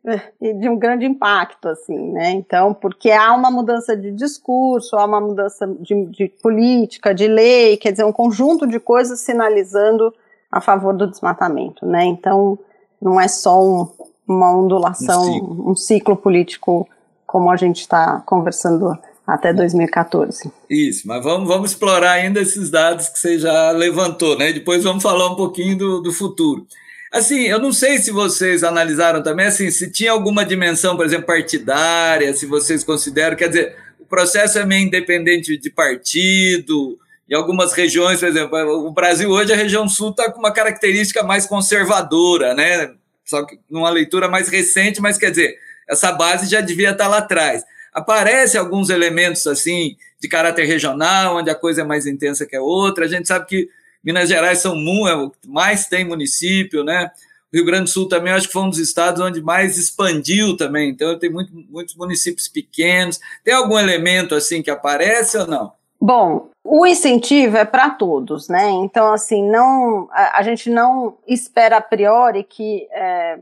de 0.41 0.69
um 0.69 0.79
grande 0.79 1.07
impacto, 1.07 1.69
assim, 1.69 2.13
né? 2.13 2.31
Então, 2.31 2.75
porque 2.75 3.11
há 3.11 3.33
uma 3.33 3.51
mudança 3.51 3.97
de 3.97 4.13
discurso, 4.13 4.97
há 4.97 5.05
uma 5.05 5.21
mudança 5.21 5.67
de, 5.81 6.07
de 6.07 6.29
política, 6.43 7.15
de 7.15 7.27
lei, 7.27 7.79
quer 7.79 7.93
dizer, 7.93 8.05
um 8.05 8.13
conjunto 8.13 8.67
de 8.67 8.79
coisas 8.79 9.21
sinalizando 9.21 10.15
a 10.53 10.61
favor 10.61 10.95
do 10.95 11.07
desmatamento, 11.07 11.87
né? 11.87 12.05
Então, 12.05 12.59
não 13.00 13.21
é 13.21 13.29
só 13.29 13.62
um, 13.62 13.88
uma 14.26 14.57
ondulação, 14.57 15.23
um 15.23 15.33
ciclo, 15.33 15.71
um 15.71 15.76
ciclo 15.76 16.17
político 16.17 16.88
como 17.26 17.50
a 17.50 17.57
gente 17.57 17.81
está 17.81 18.23
conversando 18.25 18.97
até 19.26 19.53
2014. 19.53 20.50
Isso, 20.71 21.07
mas 21.09 21.23
vamos, 21.23 21.49
vamos 21.49 21.73
explorar 21.73 22.12
ainda 22.12 22.41
esses 22.41 22.71
dados 22.71 23.09
que 23.09 23.19
você 23.19 23.38
já 23.38 23.73
levantou, 23.73 24.38
né? 24.38 24.53
Depois 24.53 24.85
vamos 24.85 25.03
falar 25.03 25.26
um 25.31 25.35
pouquinho 25.35 25.76
do, 25.76 26.00
do 26.00 26.12
futuro. 26.12 26.67
Assim, 27.12 27.43
eu 27.43 27.59
não 27.59 27.73
sei 27.73 27.99
se 27.99 28.11
vocês 28.11 28.62
analisaram 28.62 29.23
também, 29.23 29.47
assim, 29.47 29.71
se 29.71 29.91
tinha 29.91 30.12
alguma 30.12 30.45
dimensão, 30.45 30.97
por 30.97 31.05
exemplo, 31.05 31.26
partidária, 31.26 32.33
se 32.35 32.47
vocês 32.47 32.85
consideram, 32.85 33.37
quer 33.37 33.49
dizer, 33.49 33.76
o 33.99 34.05
processo 34.05 34.59
é 34.59 34.67
meio 34.67 34.87
independente 34.87 35.57
de 35.57 35.71
partido, 35.71 36.99
em 37.28 37.35
algumas 37.35 37.73
regiões, 37.73 38.21
por 38.21 38.28
exemplo, 38.28 38.87
o 38.87 38.90
Brasil 38.92 39.28
hoje, 39.28 39.52
a 39.52 39.56
região 39.56 39.88
sul 39.88 40.11
está 40.11 40.30
com 40.30 40.38
uma 40.38 40.52
característica 40.52 41.23
mais 41.23 41.47
conservadora, 41.47 42.54
né? 42.54 42.95
Só 43.25 43.45
que 43.45 43.59
numa 43.68 43.90
leitura 43.90 44.28
mais 44.28 44.49
recente, 44.49 45.00
mas 45.00 45.18
quer 45.18 45.30
dizer, 45.30 45.59
essa 45.88 46.12
base 46.12 46.49
já 46.49 46.61
devia 46.61 46.90
estar 46.90 47.09
lá 47.09 47.18
atrás. 47.18 47.64
Aparece 47.92 48.56
alguns 48.56 48.90
elementos 48.90 49.47
assim 49.47 49.97
de 50.21 50.28
caráter 50.28 50.66
regional, 50.66 51.37
onde 51.37 51.50
a 51.50 51.54
coisa 51.54 51.80
é 51.80 51.85
mais 51.85 52.06
intensa 52.06 52.47
que 52.47 52.54
a 52.54 52.62
outra. 52.62 53.06
A 53.06 53.09
gente 53.09 53.26
sabe 53.26 53.47
que 53.47 53.68
Minas 54.04 54.28
Gerais 54.28 54.61
são 54.61 54.76
é 55.09 55.30
mais 55.47 55.87
tem 55.87 56.04
município, 56.04 56.85
né? 56.85 57.11
Rio 57.52 57.64
Grande 57.64 57.85
do 57.85 57.90
Sul 57.90 58.09
também 58.09 58.33
acho 58.33 58.49
que 58.49 58.52
foi 58.52 58.62
um 58.62 58.71
dos 58.71 58.78
estados 58.78 59.21
onde 59.21 59.40
mais 59.40 59.78
expandiu 59.78 60.56
também. 60.56 60.90
Então 60.90 61.18
tem 61.18 61.30
muito, 61.30 61.52
muitos 61.71 61.97
municípios 61.97 62.47
pequenos. 62.47 63.18
Tem 63.42 63.54
algum 63.54 63.78
elemento 63.78 64.35
assim 64.35 64.62
que 64.62 64.71
aparece 64.71 65.38
ou 65.38 65.47
não? 65.47 65.73
Bom, 66.00 66.49
o 66.62 66.87
incentivo 66.87 67.57
é 67.57 67.65
para 67.65 67.91
todos, 67.91 68.49
né? 68.49 68.71
Então, 68.71 69.12
assim, 69.12 69.43
não 69.43 70.09
a, 70.11 70.38
a, 70.38 70.43
gente 70.43 70.69
não 70.69 71.17
espera 71.26 71.79
a 71.79 71.81
priori 71.81 72.45
que 72.45 72.87
é, 72.91 73.38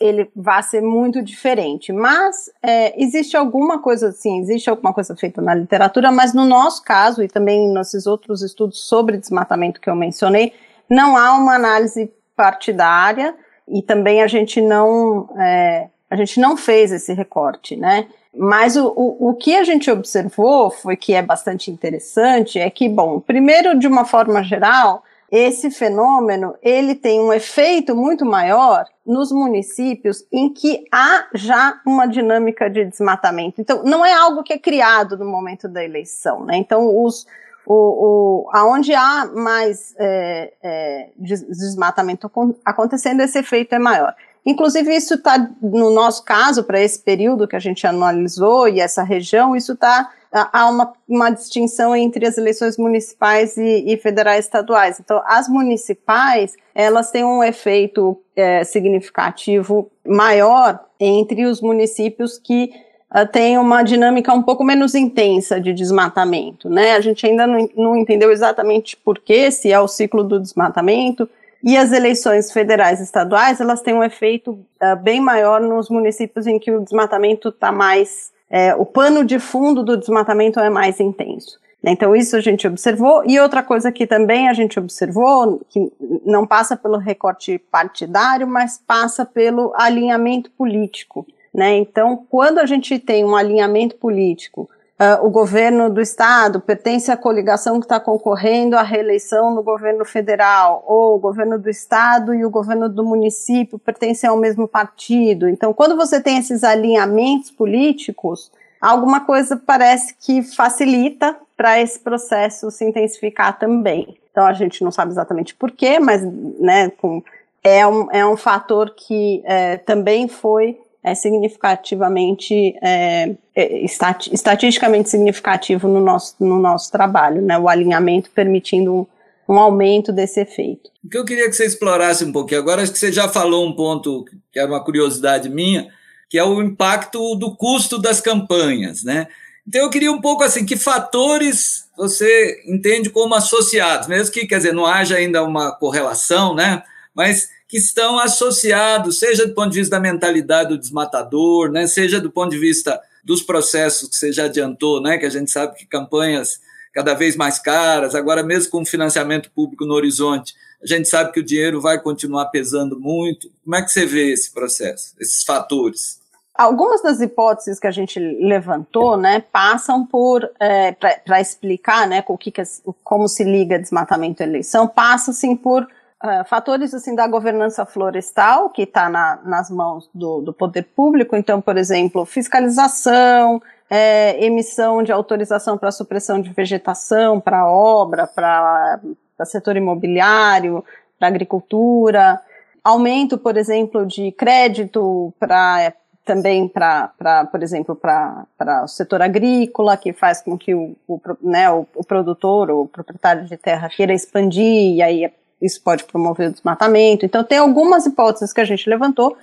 ele 0.00 0.30
vai 0.34 0.62
ser 0.62 0.82
muito 0.82 1.22
diferente. 1.22 1.92
Mas 1.92 2.50
é, 2.62 3.00
existe 3.00 3.36
alguma 3.36 3.80
coisa 3.80 4.08
assim, 4.08 4.40
existe 4.40 4.68
alguma 4.68 4.92
coisa 4.92 5.14
feita 5.16 5.40
na 5.40 5.54
literatura, 5.54 6.10
mas 6.10 6.32
no 6.32 6.44
nosso 6.44 6.82
caso, 6.82 7.22
e 7.22 7.28
também 7.28 7.72
nesses 7.72 8.06
outros 8.06 8.42
estudos 8.42 8.80
sobre 8.80 9.18
desmatamento 9.18 9.80
que 9.80 9.88
eu 9.88 9.96
mencionei, 9.96 10.52
não 10.88 11.16
há 11.16 11.32
uma 11.34 11.54
análise 11.54 12.12
partidária 12.34 13.34
e 13.68 13.82
também 13.82 14.22
a 14.22 14.26
gente 14.26 14.60
não, 14.60 15.28
é, 15.38 15.88
a 16.16 16.24
gente 16.24 16.40
não 16.40 16.56
fez 16.56 16.90
esse 16.90 17.12
recorte, 17.12 17.76
né? 17.76 18.06
Mas 18.34 18.76
o, 18.76 18.86
o, 18.88 19.30
o 19.30 19.34
que 19.34 19.56
a 19.56 19.64
gente 19.64 19.90
observou 19.90 20.70
foi 20.70 20.96
que 20.96 21.14
é 21.14 21.22
bastante 21.22 21.70
interessante, 21.70 22.58
é 22.58 22.68
que, 22.68 22.88
bom, 22.88 23.20
primeiro, 23.20 23.78
de 23.78 23.86
uma 23.86 24.04
forma 24.04 24.42
geral, 24.42 25.02
esse 25.30 25.70
fenômeno 25.70 26.54
ele 26.62 26.94
tem 26.94 27.20
um 27.20 27.32
efeito 27.32 27.96
muito 27.96 28.24
maior 28.24 28.84
nos 29.04 29.32
municípios 29.32 30.24
em 30.32 30.52
que 30.52 30.84
há 30.92 31.26
já 31.34 31.80
uma 31.86 32.06
dinâmica 32.06 32.68
de 32.68 32.84
desmatamento. 32.84 33.60
Então, 33.60 33.82
não 33.84 34.04
é 34.04 34.12
algo 34.12 34.42
que 34.42 34.52
é 34.52 34.58
criado 34.58 35.16
no 35.16 35.24
momento 35.24 35.68
da 35.68 35.82
eleição, 35.82 36.44
né? 36.44 36.56
Então, 36.56 37.02
os, 37.02 37.26
o, 37.66 37.74
o, 37.74 38.50
aonde 38.52 38.94
há 38.94 39.26
mais 39.26 39.94
é, 39.98 40.52
é, 40.62 41.08
desmatamento 41.18 42.30
acontecendo, 42.64 43.20
esse 43.20 43.38
efeito 43.38 43.74
é 43.74 43.78
maior. 43.78 44.14
Inclusive, 44.46 44.94
isso 44.94 45.14
está, 45.14 45.50
no 45.60 45.90
nosso 45.90 46.24
caso, 46.24 46.62
para 46.62 46.80
esse 46.80 47.00
período 47.00 47.48
que 47.48 47.56
a 47.56 47.60
gente 47.60 47.84
analisou 47.84 48.68
e 48.68 48.78
essa 48.78 49.02
região, 49.02 49.56
isso 49.56 49.72
está 49.72 50.08
há 50.30 50.68
uma, 50.68 50.92
uma 51.08 51.30
distinção 51.30 51.94
entre 51.96 52.26
as 52.26 52.36
eleições 52.36 52.76
municipais 52.76 53.56
e, 53.56 53.84
e, 53.86 53.96
federais 53.96 54.44
estaduais. 54.44 55.00
Então, 55.00 55.22
as 55.26 55.48
municipais, 55.48 56.54
elas 56.74 57.10
têm 57.10 57.24
um 57.24 57.42
efeito 57.42 58.20
é, 58.34 58.62
significativo 58.64 59.90
maior 60.06 60.80
entre 61.00 61.46
os 61.46 61.60
municípios 61.60 62.38
que 62.38 62.70
uh, 63.14 63.26
têm 63.30 63.58
uma 63.58 63.82
dinâmica 63.82 64.32
um 64.32 64.42
pouco 64.42 64.64
menos 64.64 64.94
intensa 64.94 65.60
de 65.60 65.72
desmatamento, 65.72 66.68
né? 66.68 66.92
A 66.92 67.00
gente 67.00 67.26
ainda 67.26 67.46
não, 67.46 67.68
não 67.76 67.96
entendeu 67.96 68.30
exatamente 68.30 68.96
por 68.96 69.18
que, 69.18 69.50
se 69.50 69.72
é 69.72 69.80
o 69.80 69.88
ciclo 69.88 70.22
do 70.22 70.40
desmatamento, 70.40 71.28
e 71.62 71.76
as 71.76 71.92
eleições 71.92 72.52
federais 72.52 73.00
e 73.00 73.04
estaduais, 73.04 73.60
elas 73.60 73.82
têm 73.82 73.94
um 73.94 74.04
efeito 74.04 74.52
uh, 74.52 74.96
bem 75.02 75.20
maior 75.20 75.60
nos 75.60 75.88
municípios 75.88 76.46
em 76.46 76.58
que 76.58 76.70
o 76.70 76.82
desmatamento 76.82 77.48
está 77.48 77.72
mais 77.72 78.30
é, 78.48 78.74
o 78.74 78.86
pano 78.86 79.24
de 79.24 79.38
fundo 79.38 79.82
do 79.82 79.96
desmatamento 79.96 80.60
é 80.60 80.70
mais 80.70 81.00
intenso. 81.00 81.58
Né? 81.82 81.92
Então, 81.92 82.14
isso 82.14 82.36
a 82.36 82.40
gente 82.40 82.66
observou. 82.66 83.22
E 83.26 83.38
outra 83.38 83.62
coisa 83.62 83.90
que 83.90 84.06
também 84.06 84.48
a 84.48 84.52
gente 84.52 84.78
observou, 84.78 85.60
que 85.68 85.92
não 86.24 86.46
passa 86.46 86.76
pelo 86.76 86.96
recorte 86.96 87.58
partidário, 87.70 88.46
mas 88.46 88.80
passa 88.86 89.24
pelo 89.24 89.72
alinhamento 89.76 90.50
político. 90.52 91.26
Né? 91.52 91.76
Então, 91.76 92.24
quando 92.28 92.58
a 92.58 92.66
gente 92.66 92.98
tem 92.98 93.24
um 93.24 93.34
alinhamento 93.34 93.96
político 93.96 94.68
Uh, 94.98 95.26
o 95.26 95.28
governo 95.28 95.90
do 95.90 96.00
estado 96.00 96.58
pertence 96.58 97.10
à 97.10 97.18
coligação 97.18 97.78
que 97.78 97.84
está 97.84 98.00
concorrendo 98.00 98.78
à 98.78 98.82
reeleição 98.82 99.54
no 99.54 99.62
governo 99.62 100.06
federal, 100.06 100.82
ou 100.86 101.16
o 101.16 101.18
governo 101.18 101.58
do 101.58 101.68
estado 101.68 102.34
e 102.34 102.46
o 102.46 102.50
governo 102.50 102.88
do 102.88 103.04
município 103.04 103.78
pertencem 103.78 104.30
ao 104.30 104.38
mesmo 104.38 104.66
partido. 104.66 105.50
Então, 105.50 105.74
quando 105.74 105.96
você 105.96 106.18
tem 106.18 106.38
esses 106.38 106.64
alinhamentos 106.64 107.50
políticos, 107.50 108.50
alguma 108.80 109.20
coisa 109.20 109.54
parece 109.54 110.14
que 110.18 110.42
facilita 110.42 111.36
para 111.54 111.78
esse 111.78 111.98
processo 112.00 112.70
se 112.70 112.82
intensificar 112.82 113.58
também. 113.58 114.16
Então, 114.30 114.46
a 114.46 114.54
gente 114.54 114.82
não 114.82 114.90
sabe 114.90 115.12
exatamente 115.12 115.54
porquê, 115.54 115.98
mas 115.98 116.22
né, 116.58 116.88
com, 116.88 117.22
é, 117.62 117.86
um, 117.86 118.10
é 118.10 118.24
um 118.24 118.36
fator 118.36 118.94
que 118.96 119.42
é, 119.44 119.76
também 119.76 120.26
foi 120.26 120.78
é 121.06 121.14
significativamente, 121.14 122.76
é, 122.82 123.36
é 123.54 123.84
estatisticamente 123.84 125.08
significativo 125.08 125.86
no 125.86 126.00
nosso, 126.00 126.34
no 126.40 126.58
nosso 126.58 126.90
trabalho, 126.90 127.40
né? 127.40 127.56
O 127.56 127.68
alinhamento 127.68 128.28
permitindo 128.32 128.92
um, 128.92 129.06
um 129.48 129.56
aumento 129.56 130.12
desse 130.12 130.40
efeito. 130.40 130.90
O 131.04 131.08
que 131.08 131.16
eu 131.16 131.24
queria 131.24 131.48
que 131.48 131.54
você 131.54 131.64
explorasse 131.64 132.24
um 132.24 132.32
pouquinho 132.32 132.60
agora, 132.60 132.82
acho 132.82 132.90
que 132.90 132.98
você 132.98 133.12
já 133.12 133.28
falou 133.28 133.64
um 133.64 133.72
ponto 133.72 134.24
que 134.52 134.58
era 134.58 134.68
uma 134.68 134.82
curiosidade 134.82 135.48
minha, 135.48 135.86
que 136.28 136.36
é 136.36 136.42
o 136.42 136.60
impacto 136.60 137.36
do 137.36 137.54
custo 137.54 137.98
das 137.98 138.20
campanhas, 138.20 139.04
né? 139.04 139.28
Então 139.64 139.82
eu 139.82 139.90
queria 139.90 140.10
um 140.10 140.20
pouco 140.20 140.42
assim, 140.42 140.66
que 140.66 140.76
fatores 140.76 141.88
você 141.96 142.64
entende 142.66 143.10
como 143.10 143.36
associados, 143.36 144.08
mesmo 144.08 144.34
que, 144.34 144.44
quer 144.44 144.56
dizer, 144.56 144.74
não 144.74 144.84
haja 144.84 145.14
ainda 145.14 145.44
uma 145.44 145.70
correlação, 145.70 146.52
né? 146.52 146.82
Mas 147.14 147.48
que 147.68 147.76
estão 147.76 148.18
associados, 148.18 149.18
seja 149.18 149.46
do 149.46 149.54
ponto 149.54 149.70
de 149.70 149.80
vista 149.80 149.96
da 149.96 150.00
mentalidade 150.00 150.70
do 150.70 150.78
desmatador, 150.78 151.70
né? 151.70 151.86
Seja 151.86 152.20
do 152.20 152.30
ponto 152.30 152.50
de 152.50 152.58
vista 152.58 153.00
dos 153.24 153.42
processos 153.42 154.08
que 154.08 154.16
você 154.16 154.32
já 154.32 154.44
adiantou, 154.44 155.02
né? 155.02 155.18
Que 155.18 155.26
a 155.26 155.30
gente 155.30 155.50
sabe 155.50 155.76
que 155.76 155.86
campanhas 155.86 156.60
cada 156.94 157.12
vez 157.12 157.36
mais 157.36 157.58
caras, 157.58 158.14
agora 158.14 158.42
mesmo 158.42 158.70
com 158.70 158.84
financiamento 158.84 159.50
público 159.50 159.84
no 159.84 159.94
horizonte, 159.94 160.54
a 160.82 160.86
gente 160.86 161.08
sabe 161.08 161.32
que 161.32 161.40
o 161.40 161.44
dinheiro 161.44 161.80
vai 161.80 162.00
continuar 162.00 162.46
pesando 162.46 162.98
muito. 162.98 163.50
Como 163.64 163.76
é 163.76 163.82
que 163.82 163.90
você 163.90 164.06
vê 164.06 164.32
esse 164.32 164.52
processo, 164.52 165.14
esses 165.20 165.42
fatores? 165.42 166.20
Algumas 166.54 167.02
das 167.02 167.20
hipóteses 167.20 167.78
que 167.78 167.86
a 167.86 167.90
gente 167.90 168.18
levantou, 168.18 169.16
né, 169.18 169.40
passam 169.52 170.06
por 170.06 170.48
é, 170.58 170.92
para 170.92 171.38
explicar, 171.38 172.08
né, 172.08 172.24
que, 172.40 172.50
que 172.50 172.62
como 173.04 173.28
se 173.28 173.44
liga 173.44 173.78
desmatamento 173.78 174.42
e 174.42 174.46
eleição, 174.46 174.88
passa 174.88 175.32
assim 175.32 175.54
por 175.54 175.86
uh, 176.22 176.44
fatores 176.48 176.94
assim 176.94 177.14
da 177.14 177.26
governança 177.26 177.84
florestal 177.84 178.70
que 178.70 178.82
está 178.82 179.08
na, 179.08 179.40
nas 179.44 179.70
mãos 179.70 180.08
do, 180.14 180.40
do, 180.40 180.52
poder 180.52 180.82
público. 180.94 181.36
Então, 181.36 181.60
por 181.60 181.76
exemplo, 181.76 182.24
fiscalização, 182.24 183.62
é, 183.88 184.44
emissão 184.44 185.02
de 185.02 185.12
autorização 185.12 185.78
para 185.78 185.90
supressão 185.92 186.40
de 186.40 186.50
vegetação, 186.50 187.40
para 187.40 187.66
obra, 187.68 188.26
para 188.26 189.00
setor 189.44 189.76
imobiliário, 189.76 190.84
para 191.18 191.28
agricultura, 191.28 192.40
aumento, 192.82 193.38
por 193.38 193.56
exemplo, 193.56 194.06
de 194.06 194.32
crédito 194.32 195.32
para 195.38 195.92
também 196.24 196.66
para, 196.66 197.46
por 197.52 197.62
exemplo, 197.62 197.94
para 197.94 198.82
o 198.82 198.88
setor 198.88 199.22
agrícola, 199.22 199.96
que 199.96 200.12
faz 200.12 200.42
com 200.42 200.58
que 200.58 200.74
o, 200.74 200.96
o, 201.06 201.20
né, 201.40 201.70
o, 201.70 201.86
o 201.94 202.04
produtor, 202.04 202.68
o 202.68 202.88
proprietário 202.88 203.44
de 203.44 203.56
terra 203.56 203.88
queira 203.88 204.12
expandir, 204.12 204.96
e 204.96 205.00
aí 205.00 205.32
isso 205.60 205.82
pode 205.82 206.04
promover 206.04 206.48
o 206.48 206.52
desmatamento. 206.52 207.24
Então, 207.24 207.42
tem 207.42 207.58
algumas 207.58 208.06
hipóteses 208.06 208.52
que 208.52 208.60
a 208.60 208.64
gente 208.64 208.88
levantou, 208.88 209.36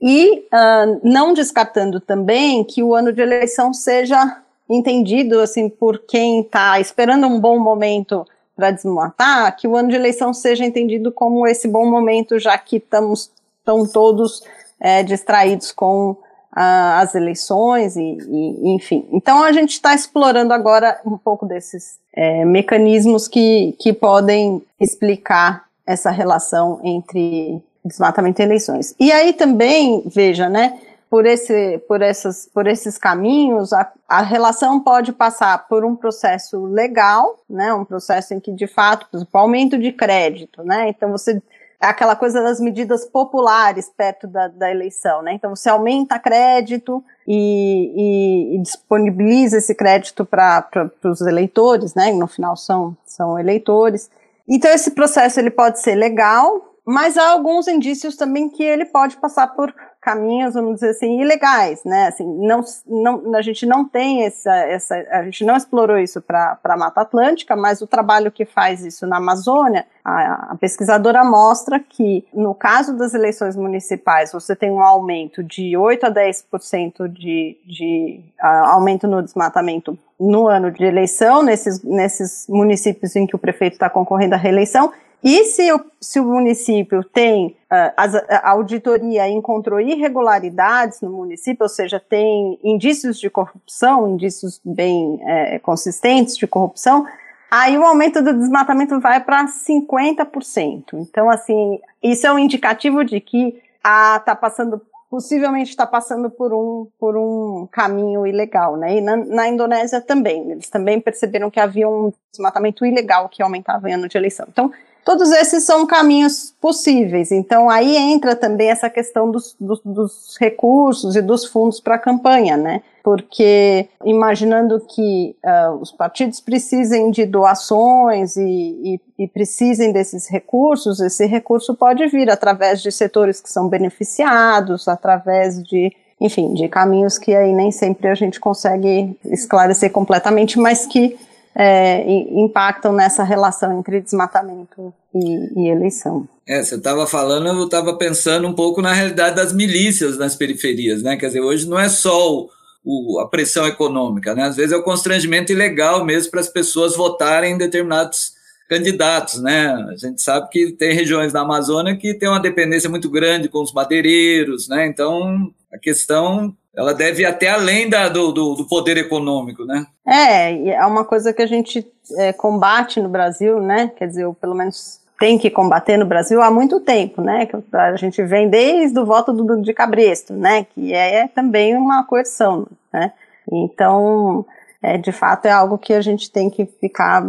e 0.00 0.46
uh, 0.52 1.00
não 1.02 1.34
descartando 1.34 2.00
também 2.00 2.62
que 2.62 2.82
o 2.82 2.94
ano 2.94 3.12
de 3.12 3.20
eleição 3.20 3.72
seja 3.74 4.42
entendido 4.70 5.40
assim 5.40 5.68
por 5.68 5.98
quem 6.06 6.40
está 6.40 6.78
esperando 6.78 7.26
um 7.26 7.40
bom 7.40 7.58
momento 7.58 8.24
para 8.54 8.70
desmatar, 8.70 9.56
que 9.56 9.66
o 9.66 9.76
ano 9.76 9.88
de 9.88 9.96
eleição 9.96 10.32
seja 10.32 10.64
entendido 10.64 11.10
como 11.10 11.46
esse 11.46 11.66
bom 11.66 11.88
momento, 11.90 12.38
já 12.38 12.56
que 12.58 12.76
estamos 12.76 13.30
estão 13.68 13.86
todos 13.86 14.42
é, 14.80 15.02
distraídos 15.02 15.72
com 15.72 16.16
as 16.50 17.14
eleições 17.14 17.96
e, 17.96 18.00
e, 18.00 18.74
enfim. 18.74 19.06
Então 19.12 19.42
a 19.42 19.52
gente 19.52 19.72
está 19.72 19.94
explorando 19.94 20.52
agora 20.52 21.00
um 21.04 21.16
pouco 21.16 21.46
desses 21.46 21.98
é, 22.12 22.44
mecanismos 22.44 23.28
que, 23.28 23.76
que 23.78 23.92
podem 23.92 24.62
explicar 24.80 25.66
essa 25.86 26.10
relação 26.10 26.80
entre 26.82 27.62
desmatamento 27.84 28.42
e 28.42 28.44
eleições. 28.44 28.94
E 28.98 29.10
aí 29.12 29.32
também, 29.32 30.02
veja, 30.06 30.48
né, 30.48 30.78
por, 31.08 31.24
esse, 31.24 31.78
por, 31.88 32.02
essas, 32.02 32.48
por 32.52 32.66
esses 32.66 32.98
caminhos, 32.98 33.72
a, 33.72 33.90
a 34.06 34.22
relação 34.22 34.80
pode 34.80 35.12
passar 35.12 35.66
por 35.68 35.84
um 35.84 35.96
processo 35.96 36.66
legal, 36.66 37.38
né, 37.48 37.72
um 37.72 37.84
processo 37.84 38.34
em 38.34 38.40
que, 38.40 38.52
de 38.52 38.66
fato, 38.66 39.06
por 39.10 39.16
exemplo, 39.16 39.40
aumento 39.40 39.78
de 39.78 39.92
crédito, 39.92 40.62
né, 40.62 40.88
então 40.88 41.10
você 41.10 41.40
aquela 41.80 42.16
coisa 42.16 42.42
das 42.42 42.58
medidas 42.58 43.04
populares 43.04 43.90
perto 43.96 44.26
da, 44.26 44.48
da 44.48 44.70
eleição, 44.70 45.22
né? 45.22 45.32
Então 45.34 45.54
você 45.54 45.68
aumenta 45.68 46.18
crédito 46.18 47.02
e, 47.26 48.54
e, 48.54 48.56
e 48.56 48.62
disponibiliza 48.62 49.58
esse 49.58 49.74
crédito 49.74 50.24
para 50.24 50.90
os 51.04 51.20
eleitores, 51.20 51.94
né? 51.94 52.10
No 52.12 52.26
final 52.26 52.56
são, 52.56 52.96
são 53.04 53.38
eleitores. 53.38 54.10
Então 54.48 54.70
esse 54.70 54.90
processo 54.90 55.38
ele 55.38 55.50
pode 55.50 55.80
ser 55.80 55.94
legal, 55.94 56.74
mas 56.84 57.16
há 57.16 57.30
alguns 57.30 57.68
indícios 57.68 58.16
também 58.16 58.48
que 58.48 58.62
ele 58.62 58.86
pode 58.86 59.16
passar 59.18 59.48
por 59.48 59.72
caminhos, 60.00 60.54
vamos 60.54 60.74
dizer 60.76 60.90
assim, 60.90 61.20
ilegais, 61.20 61.82
né? 61.84 62.06
Assim, 62.06 62.24
não, 62.24 62.64
não, 62.86 63.34
a 63.34 63.42
gente 63.42 63.66
não 63.66 63.84
tem 63.84 64.24
essa, 64.24 64.54
essa, 64.54 64.94
a 65.10 65.24
gente 65.24 65.44
não 65.44 65.56
explorou 65.56 65.98
isso 65.98 66.20
para 66.20 66.58
a 66.62 66.76
Mata 66.76 67.00
Atlântica, 67.00 67.56
mas 67.56 67.82
o 67.82 67.86
trabalho 67.86 68.30
que 68.30 68.44
faz 68.44 68.84
isso 68.84 69.06
na 69.06 69.16
Amazônia, 69.16 69.86
a, 70.04 70.52
a, 70.52 70.56
pesquisadora 70.56 71.24
mostra 71.24 71.80
que 71.80 72.24
no 72.32 72.54
caso 72.54 72.96
das 72.96 73.12
eleições 73.12 73.56
municipais, 73.56 74.32
você 74.32 74.54
tem 74.54 74.70
um 74.70 74.80
aumento 74.80 75.42
de 75.42 75.76
8 75.76 76.06
a 76.06 76.10
10% 76.10 77.08
de, 77.08 77.58
de 77.66 78.20
uh, 78.40 78.46
aumento 78.46 79.06
no 79.08 79.22
desmatamento 79.22 79.98
no 80.18 80.48
ano 80.48 80.70
de 80.70 80.84
eleição, 80.84 81.42
nesses, 81.42 81.82
nesses 81.82 82.46
municípios 82.48 83.14
em 83.14 83.26
que 83.26 83.36
o 83.36 83.38
prefeito 83.38 83.74
está 83.74 83.88
concorrendo 83.88 84.34
à 84.34 84.38
reeleição, 84.38 84.92
e 85.22 85.44
se 85.44 85.72
o, 85.72 85.80
se 86.00 86.20
o 86.20 86.24
município 86.24 87.02
tem 87.02 87.56
as, 87.96 88.14
a 88.14 88.50
auditoria 88.50 89.28
encontrou 89.28 89.80
irregularidades 89.80 91.00
no 91.00 91.10
município, 91.10 91.64
ou 91.64 91.68
seja, 91.68 92.00
tem 92.00 92.58
indícios 92.62 93.18
de 93.18 93.28
corrupção, 93.28 94.08
indícios 94.08 94.60
bem 94.64 95.20
é, 95.22 95.58
consistentes 95.58 96.36
de 96.36 96.46
corrupção, 96.46 97.06
aí 97.50 97.76
o 97.76 97.84
aumento 97.84 98.22
do 98.22 98.32
desmatamento 98.32 98.98
vai 99.00 99.20
para 99.22 99.46
50%. 99.46 100.94
Então, 100.94 101.28
assim, 101.28 101.80
isso 102.02 102.26
é 102.26 102.32
um 102.32 102.38
indicativo 102.38 103.04
de 103.04 103.20
que 103.20 103.60
está 103.84 104.34
passando 104.34 104.80
possivelmente 105.10 105.70
está 105.70 105.86
passando 105.86 106.28
por 106.28 106.52
um, 106.52 106.86
por 106.98 107.16
um 107.16 107.66
caminho 107.72 108.26
ilegal, 108.26 108.76
né? 108.76 108.98
E 108.98 109.00
na, 109.00 109.16
na, 109.16 109.48
Indonésia 109.48 110.02
também, 110.02 110.50
eles 110.50 110.68
também 110.68 111.00
perceberam 111.00 111.50
que 111.50 111.58
havia 111.58 111.88
um 111.88 112.12
desmatamento 112.30 112.84
ilegal 112.84 113.26
que 113.26 113.42
aumentava 113.42 113.88
em 113.88 113.94
ano 113.94 114.06
de 114.06 114.18
eleição. 114.18 114.46
Então, 114.50 114.70
Todos 115.04 115.30
esses 115.30 115.64
são 115.64 115.86
caminhos 115.86 116.54
possíveis. 116.60 117.32
Então, 117.32 117.70
aí 117.70 117.96
entra 117.96 118.36
também 118.36 118.68
essa 118.68 118.90
questão 118.90 119.30
dos, 119.30 119.56
dos, 119.58 119.80
dos 119.84 120.36
recursos 120.38 121.16
e 121.16 121.22
dos 121.22 121.46
fundos 121.46 121.80
para 121.80 121.94
a 121.94 121.98
campanha, 121.98 122.56
né? 122.56 122.82
Porque, 123.02 123.88
imaginando 124.04 124.80
que 124.80 125.34
uh, 125.42 125.76
os 125.80 125.90
partidos 125.90 126.40
precisem 126.40 127.10
de 127.10 127.24
doações 127.24 128.36
e, 128.36 129.00
e, 129.18 129.24
e 129.24 129.26
precisem 129.26 129.92
desses 129.92 130.28
recursos, 130.28 131.00
esse 131.00 131.24
recurso 131.24 131.74
pode 131.74 132.06
vir 132.08 132.30
através 132.30 132.82
de 132.82 132.92
setores 132.92 133.40
que 133.40 133.50
são 133.50 133.66
beneficiados, 133.66 134.88
através 134.88 135.62
de 135.62 135.90
enfim, 136.20 136.52
de 136.52 136.68
caminhos 136.68 137.16
que 137.16 137.34
aí 137.34 137.52
nem 137.52 137.70
sempre 137.70 138.08
a 138.08 138.14
gente 138.14 138.40
consegue 138.40 139.16
esclarecer 139.24 139.92
completamente, 139.92 140.58
mas 140.58 140.84
que 140.84 141.16
é, 141.54 142.04
impactam 142.10 142.92
nessa 142.92 143.22
relação 143.24 143.78
entre 143.78 144.00
desmatamento 144.00 144.92
e, 145.14 145.60
e 145.60 145.68
eleição. 145.68 146.28
É, 146.46 146.62
você 146.62 146.76
estava 146.76 147.06
falando, 147.06 147.46
eu 147.48 147.64
estava 147.64 147.96
pensando 147.96 148.46
um 148.46 148.54
pouco 148.54 148.80
na 148.80 148.92
realidade 148.92 149.36
das 149.36 149.52
milícias 149.52 150.16
nas 150.16 150.34
periferias, 150.34 151.02
né? 151.02 151.16
Quer 151.16 151.26
dizer, 151.26 151.40
hoje 151.40 151.68
não 151.68 151.78
é 151.78 151.88
só 151.88 152.32
o, 152.32 152.48
o, 152.84 153.20
a 153.20 153.28
pressão 153.28 153.66
econômica, 153.66 154.34
né? 154.34 154.44
Às 154.44 154.56
vezes 154.56 154.72
é 154.72 154.76
o 154.76 154.82
constrangimento 154.82 155.52
ilegal 155.52 156.04
mesmo 156.04 156.30
para 156.30 156.40
as 156.40 156.48
pessoas 156.48 156.96
votarem 156.96 157.54
em 157.54 157.58
determinados 157.58 158.32
candidatos, 158.68 159.42
né? 159.42 159.68
A 159.90 159.96
gente 159.96 160.20
sabe 160.22 160.48
que 160.50 160.72
tem 160.72 160.94
regiões 160.94 161.32
da 161.32 161.40
Amazônia 161.40 161.96
que 161.96 162.14
tem 162.14 162.28
uma 162.28 162.40
dependência 162.40 162.88
muito 162.88 163.10
grande 163.10 163.48
com 163.48 163.62
os 163.62 163.72
madeireiros, 163.72 164.68
né? 164.68 164.86
Então, 164.86 165.50
a 165.72 165.78
questão 165.78 166.54
ela 166.78 166.94
deve 166.94 167.22
ir 167.22 167.26
até 167.26 167.48
além 167.48 167.90
da, 167.90 168.08
do, 168.08 168.30
do, 168.30 168.54
do, 168.54 168.64
poder 168.64 168.96
econômico, 168.96 169.64
né? 169.64 169.84
É, 170.06 170.68
é 170.68 170.86
uma 170.86 171.04
coisa 171.04 171.32
que 171.32 171.42
a 171.42 171.46
gente 171.46 171.84
é, 172.16 172.32
combate 172.32 173.02
no 173.02 173.08
Brasil, 173.08 173.60
né? 173.60 173.90
Quer 173.96 174.06
dizer, 174.06 174.26
ou 174.26 174.32
pelo 174.32 174.54
menos 174.54 175.00
tem 175.18 175.36
que 175.36 175.50
combater 175.50 175.96
no 175.96 176.06
Brasil 176.06 176.40
há 176.40 176.52
muito 176.52 176.78
tempo, 176.78 177.20
né? 177.20 177.46
Que 177.46 177.56
a 177.72 177.96
gente 177.96 178.22
vem 178.22 178.48
desde 178.48 178.96
o 178.96 179.04
voto 179.04 179.32
do, 179.32 179.60
de 179.60 179.74
Cabresto, 179.74 180.34
né? 180.34 180.68
Que 180.72 180.94
é, 180.94 181.22
é 181.22 181.28
também 181.28 181.76
uma 181.76 182.04
coerção, 182.04 182.68
né? 182.92 183.12
Então, 183.50 184.46
é, 184.80 184.96
de 184.96 185.10
fato, 185.10 185.46
é 185.46 185.50
algo 185.50 185.78
que 185.78 185.92
a 185.92 186.00
gente 186.00 186.30
tem 186.30 186.48
que 186.48 186.64
ficar 186.64 187.26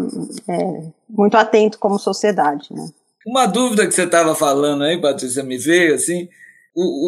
é, 0.47 0.83
muito 1.09 1.35
atento 1.35 1.79
como 1.79 1.97
sociedade, 1.97 2.67
né? 2.69 2.87
Uma 3.25 3.47
dúvida 3.47 3.87
que 3.87 3.93
você 3.93 4.03
estava 4.03 4.35
falando 4.35 4.83
aí, 4.83 5.01
Patrícia, 5.01 5.41
me 5.41 5.57
veio, 5.57 5.95
assim, 5.95 6.29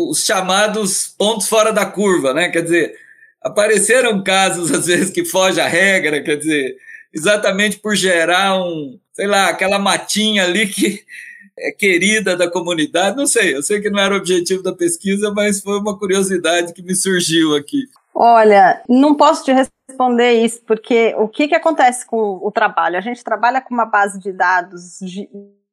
os 0.10 0.26
chamados 0.26 1.08
pontos 1.18 1.48
fora 1.48 1.72
da 1.72 1.86
curva, 1.86 2.34
né? 2.34 2.50
Quer 2.50 2.64
dizer, 2.64 2.96
apareceram 3.42 4.24
casos, 4.24 4.72
às 4.72 4.86
vezes, 4.86 5.10
que 5.10 5.26
foge 5.26 5.60
à 5.60 5.68
regra, 5.68 6.22
quer 6.22 6.38
dizer, 6.38 6.76
exatamente 7.14 7.80
por 7.80 7.96
gerar 7.96 8.62
um, 8.62 9.00
sei 9.14 9.28
lá, 9.28 9.50
aquela 9.50 9.80
matinha 9.80 10.44
ali 10.44 10.68
que 10.68 11.04
é 11.58 11.72
querida 11.72 12.36
da 12.36 12.50
comunidade? 12.50 13.18
Não 13.18 13.28
sei, 13.28 13.56
eu 13.56 13.64
sei 13.64 13.82
que 13.82 13.90
não 13.90 14.00
era 14.00 14.14
o 14.14 14.18
objetivo 14.18 14.64
da 14.64 14.74
pesquisa, 14.74 15.32
mas 15.32 15.62
foi 15.62 15.80
uma 15.80 15.98
curiosidade 15.98 16.74
que 16.74 16.82
me 16.82 16.96
surgiu 16.96 17.56
aqui. 17.56 17.84
Olha, 18.14 18.82
não 18.90 19.16
posso 19.16 19.44
te 19.46 19.52
responder 19.52 20.44
isso, 20.44 20.62
porque 20.66 21.14
o 21.18 21.28
que, 21.28 21.48
que 21.48 21.56
acontece 21.56 22.06
com 22.06 22.40
o 22.42 22.52
trabalho? 22.52 22.98
A 22.98 23.02
gente 23.02 23.24
trabalha 23.24 23.62
com 23.62 23.74
uma 23.74 23.86
base 23.86 24.20
de 24.20 24.32
dados 24.32 25.00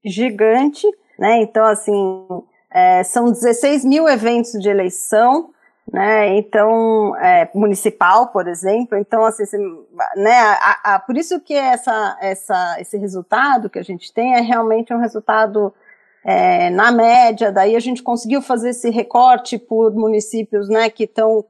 gigante, 0.05 0.87
né? 1.19 1.43
Então, 1.43 1.65
assim, 1.65 2.27
é, 2.71 3.03
são 3.03 3.27
16 3.27 3.85
mil 3.85 4.09
eventos 4.09 4.53
de 4.53 4.69
eleição, 4.69 5.51
né? 5.93 6.37
Então, 6.37 7.17
é, 7.17 7.49
municipal, 7.55 8.29
por 8.29 8.47
exemplo. 8.47 8.99
Então, 8.99 9.25
assim, 9.25 9.45
né? 10.17 10.39
A, 10.39 10.95
a, 10.95 10.99
por 10.99 11.17
isso 11.17 11.41
que 11.41 11.55
essa, 11.55 12.17
essa, 12.21 12.77
esse 12.79 12.99
resultado 12.99 13.71
que 13.71 13.79
a 13.79 13.83
gente 13.83 14.13
tem 14.13 14.35
é 14.35 14.41
realmente 14.41 14.93
um 14.93 15.01
resultado 15.01 15.73
é, 16.25 16.69
na 16.71 16.93
média. 16.93 17.51
Daí 17.51 17.75
a 17.75 17.81
gente 17.81 18.03
conseguiu 18.03 18.43
fazer 18.43 18.71
esse 18.71 18.91
recorte 18.91 19.59
por 19.59 19.95
municípios, 19.95 20.69
né? 20.69 20.91
Que 20.91 21.05
estão 21.05 21.45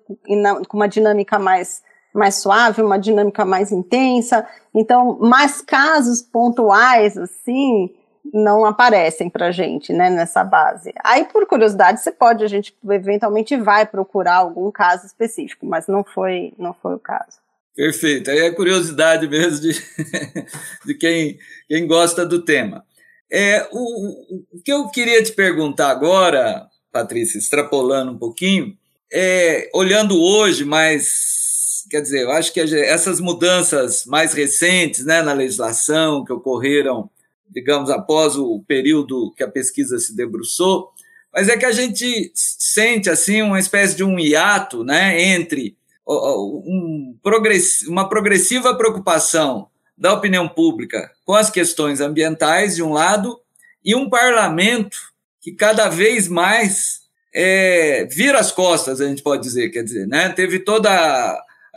com 0.68 0.76
uma 0.76 0.88
dinâmica 0.88 1.38
mais 1.38 1.83
mais 2.14 2.37
suave, 2.37 2.83
uma 2.83 2.98
dinâmica 2.98 3.44
mais 3.44 3.70
intensa. 3.70 4.46
Então, 4.74 5.18
mais 5.20 5.61
casos 5.61 6.22
pontuais, 6.22 7.16
assim, 7.16 7.90
não 8.32 8.64
aparecem 8.64 9.30
para 9.30 9.50
gente, 9.50 9.92
né, 9.92 10.10
nessa 10.10 10.44
base. 10.44 10.92
Aí, 11.02 11.24
por 11.24 11.46
curiosidade, 11.46 12.00
você 12.00 12.10
pode, 12.10 12.44
a 12.44 12.48
gente 12.48 12.74
eventualmente 12.90 13.56
vai 13.56 13.86
procurar 13.86 14.36
algum 14.36 14.70
caso 14.70 15.06
específico, 15.06 15.66
mas 15.66 15.86
não 15.86 16.04
foi, 16.04 16.52
não 16.58 16.74
foi 16.74 16.94
o 16.94 16.98
caso. 16.98 17.38
Perfeito. 17.74 18.30
Aí 18.30 18.40
é 18.40 18.50
curiosidade 18.50 19.28
mesmo 19.28 19.60
de, 19.60 19.72
de 20.84 20.94
quem, 20.94 21.38
quem 21.68 21.86
gosta 21.86 22.26
do 22.26 22.42
tema. 22.42 22.84
É, 23.30 23.68
o, 23.70 24.36
o 24.56 24.62
que 24.64 24.72
eu 24.72 24.88
queria 24.88 25.22
te 25.22 25.32
perguntar 25.32 25.90
agora, 25.90 26.66
Patrícia, 26.90 27.38
extrapolando 27.38 28.12
um 28.12 28.18
pouquinho, 28.18 28.76
é, 29.12 29.70
olhando 29.74 30.20
hoje, 30.20 30.64
mas 30.64 31.84
quer 31.90 32.02
dizer, 32.02 32.22
eu 32.22 32.32
acho 32.32 32.52
que 32.52 32.60
essas 32.60 33.20
mudanças 33.20 34.04
mais 34.04 34.32
recentes 34.32 35.04
né, 35.04 35.22
na 35.22 35.32
legislação 35.32 36.24
que 36.24 36.32
ocorreram 36.32 37.08
digamos, 37.50 37.90
após 37.90 38.37
o 38.37 38.62
período 38.66 39.32
que 39.37 39.42
a 39.42 39.50
pesquisa 39.50 39.98
se 39.98 40.14
debruçou, 40.14 40.92
mas 41.32 41.48
é 41.48 41.56
que 41.56 41.66
a 41.66 41.72
gente 41.72 42.30
sente 42.34 43.11
assim 43.11 43.42
uma 43.42 43.58
espécie 43.58 43.96
de 43.96 44.04
um 44.04 44.18
hiato 44.18 44.82
né, 44.82 45.22
entre 45.22 45.76
um 46.06 47.16
progress, 47.22 47.87
uma 47.87 48.08
progressiva 48.08 48.74
preocupação 48.76 49.68
da 49.96 50.14
opinião 50.14 50.48
pública 50.48 51.11
com 51.24 51.34
as 51.34 51.50
questões 51.50 52.00
ambientais, 52.00 52.76
de 52.76 52.82
um 52.82 52.92
lado, 52.92 53.38
e 53.84 53.94
um 53.94 54.08
parlamento 54.08 54.96
que 55.40 55.52
cada 55.52 55.88
vez 55.88 56.28
mais 56.28 57.00
é, 57.34 58.06
vira 58.11 58.38
as 58.38 58.50
costas, 58.50 59.00
a 59.00 59.08
gente 59.08 59.22
pode 59.22 59.42
dizer, 59.42 59.70
quer 59.70 59.82
dizer, 59.82 60.06
né? 60.06 60.30
Teve 60.30 60.61
toda 60.61 60.90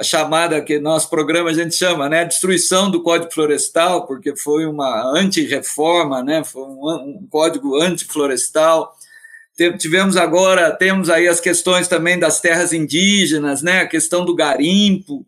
a 0.01 0.03
chamada 0.03 0.59
que 0.61 0.79
nosso 0.79 1.09
programa 1.11 1.51
a 1.51 1.53
gente 1.53 1.75
chama, 1.75 2.09
né, 2.09 2.25
destruição 2.25 2.89
do 2.89 3.03
Código 3.03 3.31
Florestal, 3.31 4.07
porque 4.07 4.35
foi 4.35 4.65
uma 4.65 5.03
anti-reforma, 5.15 6.23
né, 6.23 6.43
foi 6.43 6.63
um, 6.63 7.19
um 7.19 7.27
código 7.29 7.79
anti-florestal. 7.79 8.97
Tivemos 9.77 10.17
agora, 10.17 10.71
temos 10.71 11.07
aí 11.07 11.27
as 11.27 11.39
questões 11.39 11.87
também 11.87 12.17
das 12.17 12.41
terras 12.41 12.73
indígenas, 12.73 13.61
né, 13.61 13.81
a 13.81 13.87
questão 13.87 14.25
do 14.25 14.33
garimpo. 14.33 15.23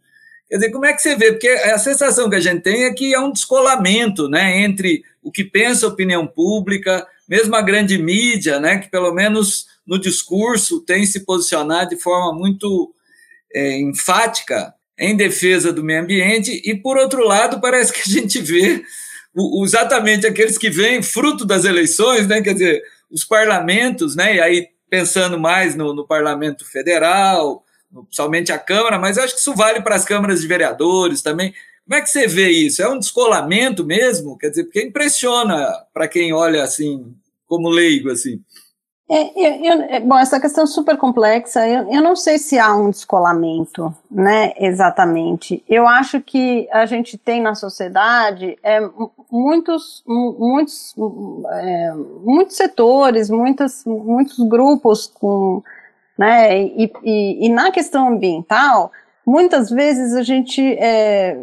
Quer 0.49 0.55
dizer, 0.55 0.71
como 0.71 0.87
é 0.87 0.93
que 0.93 1.03
você 1.03 1.15
vê? 1.15 1.31
Porque 1.31 1.49
a 1.49 1.77
sensação 1.77 2.27
que 2.27 2.35
a 2.35 2.39
gente 2.39 2.61
tem 2.61 2.85
é 2.85 2.93
que 2.93 3.13
é 3.13 3.19
um 3.19 3.31
descolamento, 3.31 4.27
né, 4.27 4.63
entre 4.63 5.03
o 5.21 5.31
que 5.31 5.43
pensa 5.43 5.85
a 5.85 5.89
opinião 5.89 6.25
pública, 6.25 7.05
mesmo 7.29 7.55
a 7.55 7.61
grande 7.61 7.95
mídia, 7.99 8.59
né, 8.59 8.79
que 8.79 8.89
pelo 8.89 9.13
menos 9.13 9.67
no 9.85 9.99
discurso 9.99 10.81
tem 10.81 11.05
se 11.05 11.19
posicionado 11.19 11.91
de 11.91 11.97
forma 11.97 12.33
muito 12.33 12.91
é, 13.53 13.79
enfática 13.79 14.73
em 14.97 15.15
defesa 15.15 15.73
do 15.73 15.83
meio 15.83 16.01
ambiente, 16.01 16.61
e, 16.63 16.75
por 16.75 16.97
outro 16.97 17.23
lado, 17.25 17.59
parece 17.59 17.91
que 17.91 18.01
a 18.01 18.13
gente 18.13 18.39
vê 18.39 18.83
o, 19.33 19.65
exatamente 19.65 20.27
aqueles 20.27 20.57
que 20.57 20.69
vêm 20.69 21.01
fruto 21.01 21.45
das 21.45 21.65
eleições, 21.65 22.27
né, 22.27 22.41
quer 22.41 22.53
dizer, 22.53 22.83
os 23.09 23.23
parlamentos, 23.23 24.15
né, 24.15 24.35
e 24.35 24.41
aí 24.41 24.67
pensando 24.89 25.39
mais 25.39 25.75
no, 25.75 25.93
no 25.93 26.05
parlamento 26.05 26.63
federal, 26.65 27.63
no, 27.91 28.07
somente 28.11 28.51
a 28.51 28.59
Câmara, 28.59 28.99
mas 28.99 29.17
acho 29.17 29.33
que 29.33 29.39
isso 29.39 29.55
vale 29.55 29.81
para 29.81 29.95
as 29.95 30.05
câmaras 30.05 30.41
de 30.41 30.47
vereadores 30.47 31.21
também. 31.23 31.53
Como 31.83 31.99
é 31.99 32.01
que 32.01 32.09
você 32.09 32.27
vê 32.27 32.49
isso? 32.49 32.81
É 32.81 32.87
um 32.87 32.99
descolamento 32.99 33.83
mesmo? 33.83 34.37
Quer 34.37 34.49
dizer, 34.49 34.63
porque 34.65 34.83
impressiona 34.83 35.67
para 35.93 36.07
quem 36.07 36.31
olha 36.31 36.63
assim, 36.63 37.13
como 37.47 37.69
leigo, 37.69 38.09
assim. 38.09 38.39
É, 39.09 39.31
eu, 39.35 39.65
eu, 39.65 39.81
é, 39.89 39.99
bom, 39.99 40.17
essa 40.17 40.39
questão 40.39 40.63
é 40.63 40.67
super 40.67 40.97
complexa. 40.97 41.67
Eu, 41.67 41.91
eu, 41.91 42.01
não 42.01 42.15
sei 42.15 42.37
se 42.37 42.57
há 42.57 42.73
um 42.73 42.89
descolamento, 42.89 43.93
né? 44.09 44.53
Exatamente. 44.57 45.63
Eu 45.67 45.85
acho 45.85 46.21
que 46.21 46.67
a 46.71 46.85
gente 46.85 47.17
tem 47.17 47.41
na 47.41 47.53
sociedade 47.53 48.57
é, 48.63 48.79
muitos, 49.29 50.03
muitos, 50.07 50.95
é, 51.51 51.93
muitos 52.23 52.55
setores, 52.55 53.29
muitos, 53.29 53.83
muitos 53.85 54.39
grupos 54.47 55.07
com, 55.07 55.61
né? 56.17 56.57
E, 56.57 56.91
e, 57.03 57.45
e 57.45 57.49
na 57.49 57.71
questão 57.71 58.07
ambiental, 58.07 58.89
muitas 59.25 59.69
vezes 59.69 60.15
a 60.15 60.23
gente 60.23 60.61
é, 60.79 61.37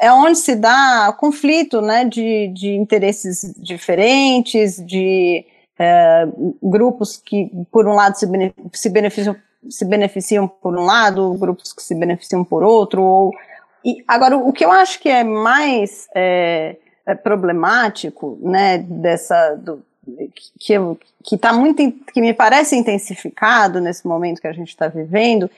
é 0.00 0.12
onde 0.12 0.38
se 0.38 0.56
dá 0.56 1.14
conflito, 1.16 1.80
né? 1.80 2.04
De, 2.04 2.48
de 2.48 2.74
interesses 2.74 3.54
diferentes, 3.56 4.84
de 4.84 5.46
é, 5.78 6.26
grupos 6.62 7.16
que, 7.16 7.50
por 7.70 7.86
um 7.86 7.94
lado, 7.94 8.16
se, 8.16 8.26
se, 8.72 8.90
beneficiam, 8.90 9.36
se 9.68 9.84
beneficiam 9.84 10.48
por 10.48 10.76
um 10.76 10.84
lado, 10.84 11.34
grupos 11.34 11.72
que 11.72 11.82
se 11.82 11.94
beneficiam 11.94 12.42
por 12.44 12.62
outro. 12.62 13.02
Ou, 13.02 13.32
e, 13.84 14.02
agora, 14.08 14.36
o 14.36 14.52
que 14.52 14.64
eu 14.64 14.72
acho 14.72 14.98
que 15.00 15.08
é 15.08 15.22
mais 15.22 16.08
é, 16.14 16.76
é 17.06 17.14
problemático, 17.14 18.38
né, 18.42 18.78
dessa, 18.78 19.54
do, 19.54 19.82
que, 20.58 20.74
que 21.24 21.34
está 21.36 21.52
muito, 21.52 21.92
que 22.12 22.20
me 22.20 22.34
parece 22.34 22.74
intensificado 22.76 23.80
nesse 23.80 24.06
momento 24.06 24.40
que 24.40 24.48
a 24.48 24.52
gente 24.52 24.68
está 24.68 24.88
vivendo, 24.88 25.50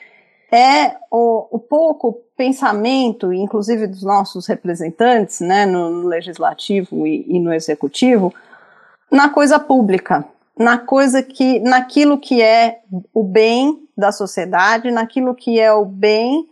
é 0.52 0.96
o, 1.10 1.46
o, 1.50 1.58
pouco 1.58 2.20
pensamento, 2.36 3.32
inclusive 3.32 3.86
dos 3.86 4.02
nossos 4.02 4.48
representantes, 4.48 5.40
né, 5.40 5.64
no, 5.64 5.90
no 5.90 6.08
legislativo 6.08 7.06
e, 7.06 7.24
e 7.28 7.38
no 7.38 7.54
executivo, 7.54 8.34
na 9.10 9.28
coisa 9.28 9.58
pública, 9.58 10.24
na 10.58 10.78
coisa 10.78 11.22
que, 11.22 11.58
naquilo 11.60 12.18
que 12.18 12.42
é 12.42 12.80
o 13.12 13.22
bem 13.24 13.88
da 13.96 14.12
sociedade, 14.12 14.90
naquilo 14.90 15.34
que 15.34 15.58
é 15.58 15.72
o 15.72 15.84
bem 15.84 16.48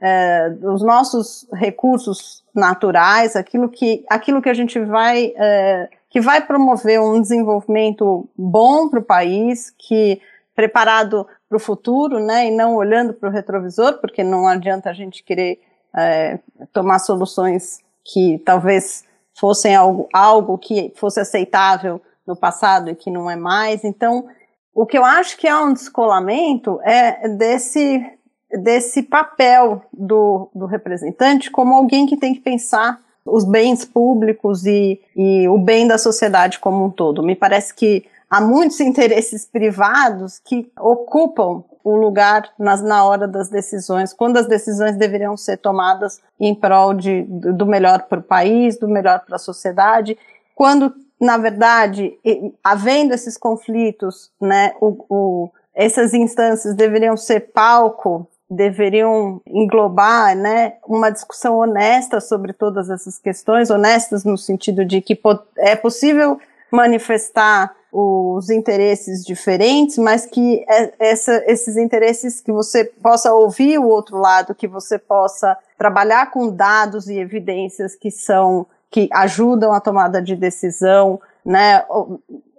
é, 0.00 0.50
dos 0.50 0.82
nossos 0.82 1.46
recursos 1.52 2.42
naturais, 2.54 3.36
aquilo 3.36 3.68
que, 3.68 4.04
aquilo 4.10 4.42
que 4.42 4.48
a 4.48 4.54
gente 4.54 4.80
vai, 4.80 5.32
é, 5.36 5.88
que 6.10 6.20
vai 6.20 6.44
promover 6.44 7.00
um 7.00 7.20
desenvolvimento 7.20 8.28
bom 8.36 8.88
para 8.88 8.98
o 8.98 9.04
país, 9.04 9.72
que 9.78 10.20
preparado 10.54 11.26
para 11.48 11.56
o 11.56 11.60
futuro, 11.60 12.18
né, 12.18 12.48
e 12.48 12.50
não 12.50 12.74
olhando 12.74 13.14
para 13.14 13.28
o 13.28 13.32
retrovisor, 13.32 13.98
porque 14.00 14.22
não 14.22 14.46
adianta 14.46 14.90
a 14.90 14.92
gente 14.92 15.22
querer 15.22 15.60
é, 15.96 16.38
tomar 16.72 16.98
soluções 16.98 17.80
que 18.04 18.38
talvez 18.44 19.04
fossem 19.34 19.74
algo, 19.74 20.08
algo 20.12 20.58
que 20.58 20.92
fosse 20.96 21.20
aceitável 21.20 22.00
no 22.26 22.36
passado 22.36 22.90
e 22.90 22.94
que 22.94 23.10
não 23.10 23.30
é 23.30 23.36
mais. 23.36 23.84
Então, 23.84 24.28
o 24.74 24.86
que 24.86 24.96
eu 24.96 25.04
acho 25.04 25.36
que 25.36 25.46
é 25.46 25.56
um 25.56 25.72
descolamento 25.72 26.80
é 26.82 27.28
desse, 27.28 28.04
desse 28.50 29.02
papel 29.02 29.82
do, 29.92 30.48
do 30.54 30.66
representante 30.66 31.50
como 31.50 31.74
alguém 31.74 32.06
que 32.06 32.16
tem 32.16 32.34
que 32.34 32.40
pensar 32.40 33.00
os 33.24 33.44
bens 33.44 33.84
públicos 33.84 34.66
e, 34.66 35.00
e 35.16 35.46
o 35.48 35.58
bem 35.58 35.86
da 35.86 35.98
sociedade 35.98 36.58
como 36.58 36.84
um 36.84 36.90
todo. 36.90 37.22
Me 37.22 37.36
parece 37.36 37.74
que 37.74 38.04
há 38.28 38.40
muitos 38.40 38.80
interesses 38.80 39.46
privados 39.46 40.38
que 40.38 40.70
ocupam 40.78 41.62
o 41.84 41.96
lugar 41.96 42.50
nas, 42.58 42.82
na 42.82 43.04
hora 43.04 43.26
das 43.26 43.48
decisões, 43.48 44.12
quando 44.12 44.36
as 44.36 44.46
decisões 44.46 44.96
deveriam 44.96 45.36
ser 45.36 45.56
tomadas 45.58 46.20
em 46.38 46.54
prol 46.54 46.94
de, 46.94 47.22
do 47.22 47.66
melhor 47.66 48.02
para 48.02 48.20
o 48.20 48.22
país, 48.22 48.78
do 48.78 48.88
melhor 48.88 49.20
para 49.20 49.36
a 49.36 49.38
sociedade, 49.38 50.16
quando, 50.54 50.94
na 51.20 51.36
verdade, 51.38 52.18
havendo 52.62 53.14
esses 53.14 53.36
conflitos, 53.36 54.30
né, 54.40 54.74
o, 54.80 55.04
o, 55.08 55.50
essas 55.74 56.14
instâncias 56.14 56.74
deveriam 56.74 57.16
ser 57.16 57.52
palco, 57.52 58.26
deveriam 58.48 59.40
englobar 59.46 60.36
né, 60.36 60.74
uma 60.86 61.10
discussão 61.10 61.58
honesta 61.58 62.20
sobre 62.20 62.52
todas 62.52 62.90
essas 62.90 63.18
questões, 63.18 63.70
honestas 63.70 64.24
no 64.24 64.36
sentido 64.36 64.84
de 64.84 65.00
que 65.00 65.18
é 65.56 65.74
possível 65.74 66.38
manifestar 66.70 67.74
os 67.92 68.48
interesses 68.48 69.22
diferentes, 69.22 69.98
mas 69.98 70.24
que 70.24 70.64
é, 70.66 70.94
essa, 70.98 71.44
esses 71.46 71.76
interesses 71.76 72.40
que 72.40 72.50
você 72.50 72.84
possa 72.84 73.34
ouvir 73.34 73.78
o 73.78 73.86
outro 73.86 74.16
lado, 74.16 74.54
que 74.54 74.66
você 74.66 74.98
possa 74.98 75.58
trabalhar 75.76 76.30
com 76.30 76.48
dados 76.50 77.08
e 77.08 77.18
evidências 77.18 77.94
que 77.94 78.10
são 78.10 78.66
que 78.90 79.08
ajudam 79.10 79.72
a 79.72 79.80
tomada 79.80 80.20
de 80.20 80.36
decisão, 80.36 81.18
né, 81.42 81.82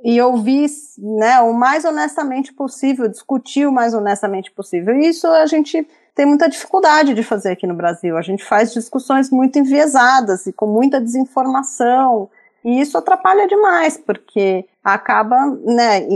e 0.03 0.19
ouvir 0.19 0.67
né, 0.97 1.39
o 1.41 1.53
mais 1.53 1.85
honestamente 1.85 2.51
possível, 2.51 3.07
discutir 3.07 3.67
o 3.67 3.71
mais 3.71 3.93
honestamente 3.93 4.51
possível. 4.51 4.99
Isso 4.99 5.27
a 5.27 5.45
gente 5.45 5.87
tem 6.15 6.25
muita 6.25 6.49
dificuldade 6.49 7.13
de 7.13 7.23
fazer 7.23 7.51
aqui 7.51 7.67
no 7.67 7.75
Brasil. 7.75 8.17
A 8.17 8.21
gente 8.21 8.43
faz 8.43 8.73
discussões 8.73 9.29
muito 9.29 9.59
enviesadas 9.59 10.47
e 10.47 10.53
com 10.53 10.65
muita 10.65 10.99
desinformação, 10.99 12.29
e 12.63 12.79
isso 12.79 12.97
atrapalha 12.97 13.47
demais, 13.47 13.97
porque 13.97 14.65
acaba, 14.83 15.45
né, 15.65 16.07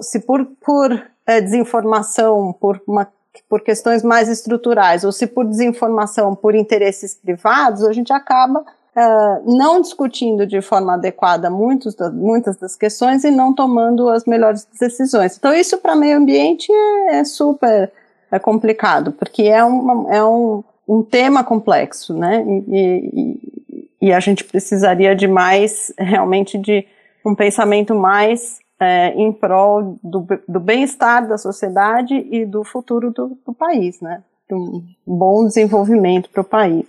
se 0.00 0.20
por, 0.20 0.46
por 0.64 1.02
é, 1.26 1.40
desinformação, 1.40 2.52
por 2.52 2.80
uma 2.86 3.06
por 3.48 3.60
questões 3.60 4.02
mais 4.02 4.28
estruturais, 4.28 5.04
ou 5.04 5.12
se 5.12 5.26
por 5.26 5.46
desinformação, 5.46 6.34
por 6.34 6.54
interesses 6.54 7.14
privados, 7.14 7.84
a 7.84 7.92
gente 7.92 8.12
acaba 8.12 8.60
uh, 8.60 9.56
não 9.56 9.80
discutindo 9.80 10.46
de 10.46 10.60
forma 10.60 10.94
adequada 10.94 11.48
muitos 11.48 11.96
muitas 12.12 12.56
das 12.56 12.76
questões 12.76 13.24
e 13.24 13.30
não 13.30 13.54
tomando 13.54 14.08
as 14.08 14.24
melhores 14.24 14.66
decisões. 14.78 15.36
Então, 15.36 15.54
isso 15.54 15.78
para 15.78 15.94
meio 15.94 16.18
ambiente 16.18 16.72
é, 16.72 17.18
é 17.18 17.24
super 17.24 17.92
é 18.30 18.38
complicado, 18.38 19.12
porque 19.12 19.42
é, 19.42 19.62
uma, 19.64 20.14
é 20.14 20.24
um, 20.24 20.62
um 20.88 21.02
tema 21.02 21.42
complexo, 21.42 22.14
né? 22.14 22.44
E, 22.46 23.10
e, 23.12 23.59
e, 24.00 24.12
a 24.12 24.20
gente 24.20 24.44
precisaria 24.44 25.14
de 25.14 25.26
mais, 25.26 25.92
realmente, 25.98 26.56
de 26.58 26.86
um 27.24 27.34
pensamento 27.34 27.94
mais 27.94 28.58
é, 28.80 29.08
em 29.10 29.32
prol 29.32 29.98
do, 30.02 30.26
do 30.48 30.60
bem-estar 30.60 31.28
da 31.28 31.36
sociedade 31.36 32.14
e 32.14 32.46
do 32.46 32.64
futuro 32.64 33.10
do, 33.10 33.38
do 33.46 33.52
país, 33.52 34.00
né? 34.00 34.22
Um 34.50 34.82
bom 35.06 35.46
desenvolvimento 35.46 36.28
para 36.30 36.40
o 36.40 36.44
país. 36.44 36.86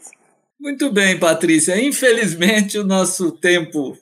Muito 0.60 0.92
bem, 0.92 1.20
Patrícia. 1.20 1.80
Infelizmente, 1.80 2.78
o 2.78 2.84
nosso 2.84 3.32
tempo 3.32 3.96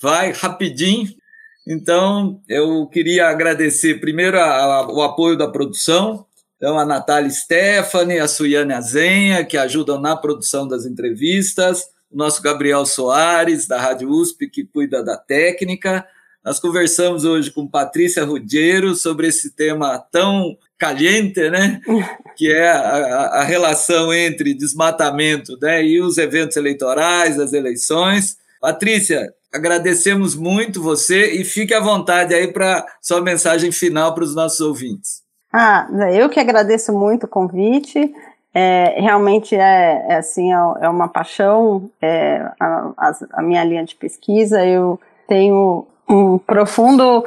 vai 0.00 0.32
rapidinho. 0.32 1.08
Então, 1.66 2.40
eu 2.48 2.86
queria 2.86 3.28
agradecer 3.28 4.00
primeiro 4.00 4.38
a, 4.38 4.44
a, 4.44 4.92
o 4.92 5.02
apoio 5.02 5.36
da 5.36 5.48
produção, 5.48 6.26
então 6.56 6.78
a 6.78 6.84
Natália 6.84 7.30
Stephanie, 7.30 8.18
a 8.18 8.26
Suiane 8.26 8.72
Azenha, 8.72 9.44
que 9.44 9.56
ajudam 9.56 10.00
na 10.00 10.16
produção 10.16 10.66
das 10.66 10.84
entrevistas, 10.84 11.84
o 12.10 12.16
nosso 12.16 12.42
Gabriel 12.42 12.84
Soares, 12.84 13.66
da 13.66 13.80
Rádio 13.80 14.10
USP, 14.10 14.48
que 14.48 14.64
cuida 14.64 15.02
da 15.02 15.16
técnica. 15.16 16.04
Nós 16.44 16.58
conversamos 16.58 17.24
hoje 17.24 17.50
com 17.50 17.68
Patrícia 17.68 18.24
Ruggiero 18.24 18.94
sobre 18.94 19.28
esse 19.28 19.50
tema 19.50 19.98
tão 20.10 20.56
caliente, 20.78 21.48
né? 21.50 21.80
que 22.36 22.50
é 22.50 22.70
a, 22.70 23.40
a, 23.40 23.44
relação 23.44 24.12
entre 24.12 24.54
desmatamento 24.54 25.56
né? 25.60 25.84
e 25.84 26.00
os 26.00 26.16
eventos 26.18 26.56
eleitorais, 26.56 27.38
as 27.38 27.52
eleições. 27.52 28.38
Patrícia, 28.60 29.32
agradecemos 29.52 30.34
muito 30.34 30.82
você 30.82 31.32
e 31.32 31.44
fique 31.44 31.74
à 31.74 31.80
vontade 31.80 32.34
aí 32.34 32.50
para 32.50 32.86
sua 33.00 33.20
mensagem 33.20 33.70
final 33.70 34.14
para 34.14 34.24
os 34.24 34.34
nossos 34.34 34.60
ouvintes. 34.60 35.22
Ah, 35.52 35.88
eu 36.12 36.28
que 36.28 36.40
agradeço 36.40 36.92
muito 36.92 37.24
o 37.24 37.28
convite. 37.28 38.12
É, 38.52 39.00
realmente 39.00 39.54
é, 39.54 40.06
é 40.08 40.16
assim 40.16 40.52
é, 40.52 40.56
é 40.80 40.88
uma 40.88 41.06
paixão 41.06 41.88
é, 42.02 42.50
a, 42.58 43.12
a, 43.34 43.42
minha 43.42 43.62
linha 43.64 43.84
de 43.84 43.94
pesquisa. 43.94 44.64
Eu 44.64 44.98
tenho 45.28 45.86
um 46.08 46.38
profundo 46.38 47.24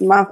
uma 0.00 0.30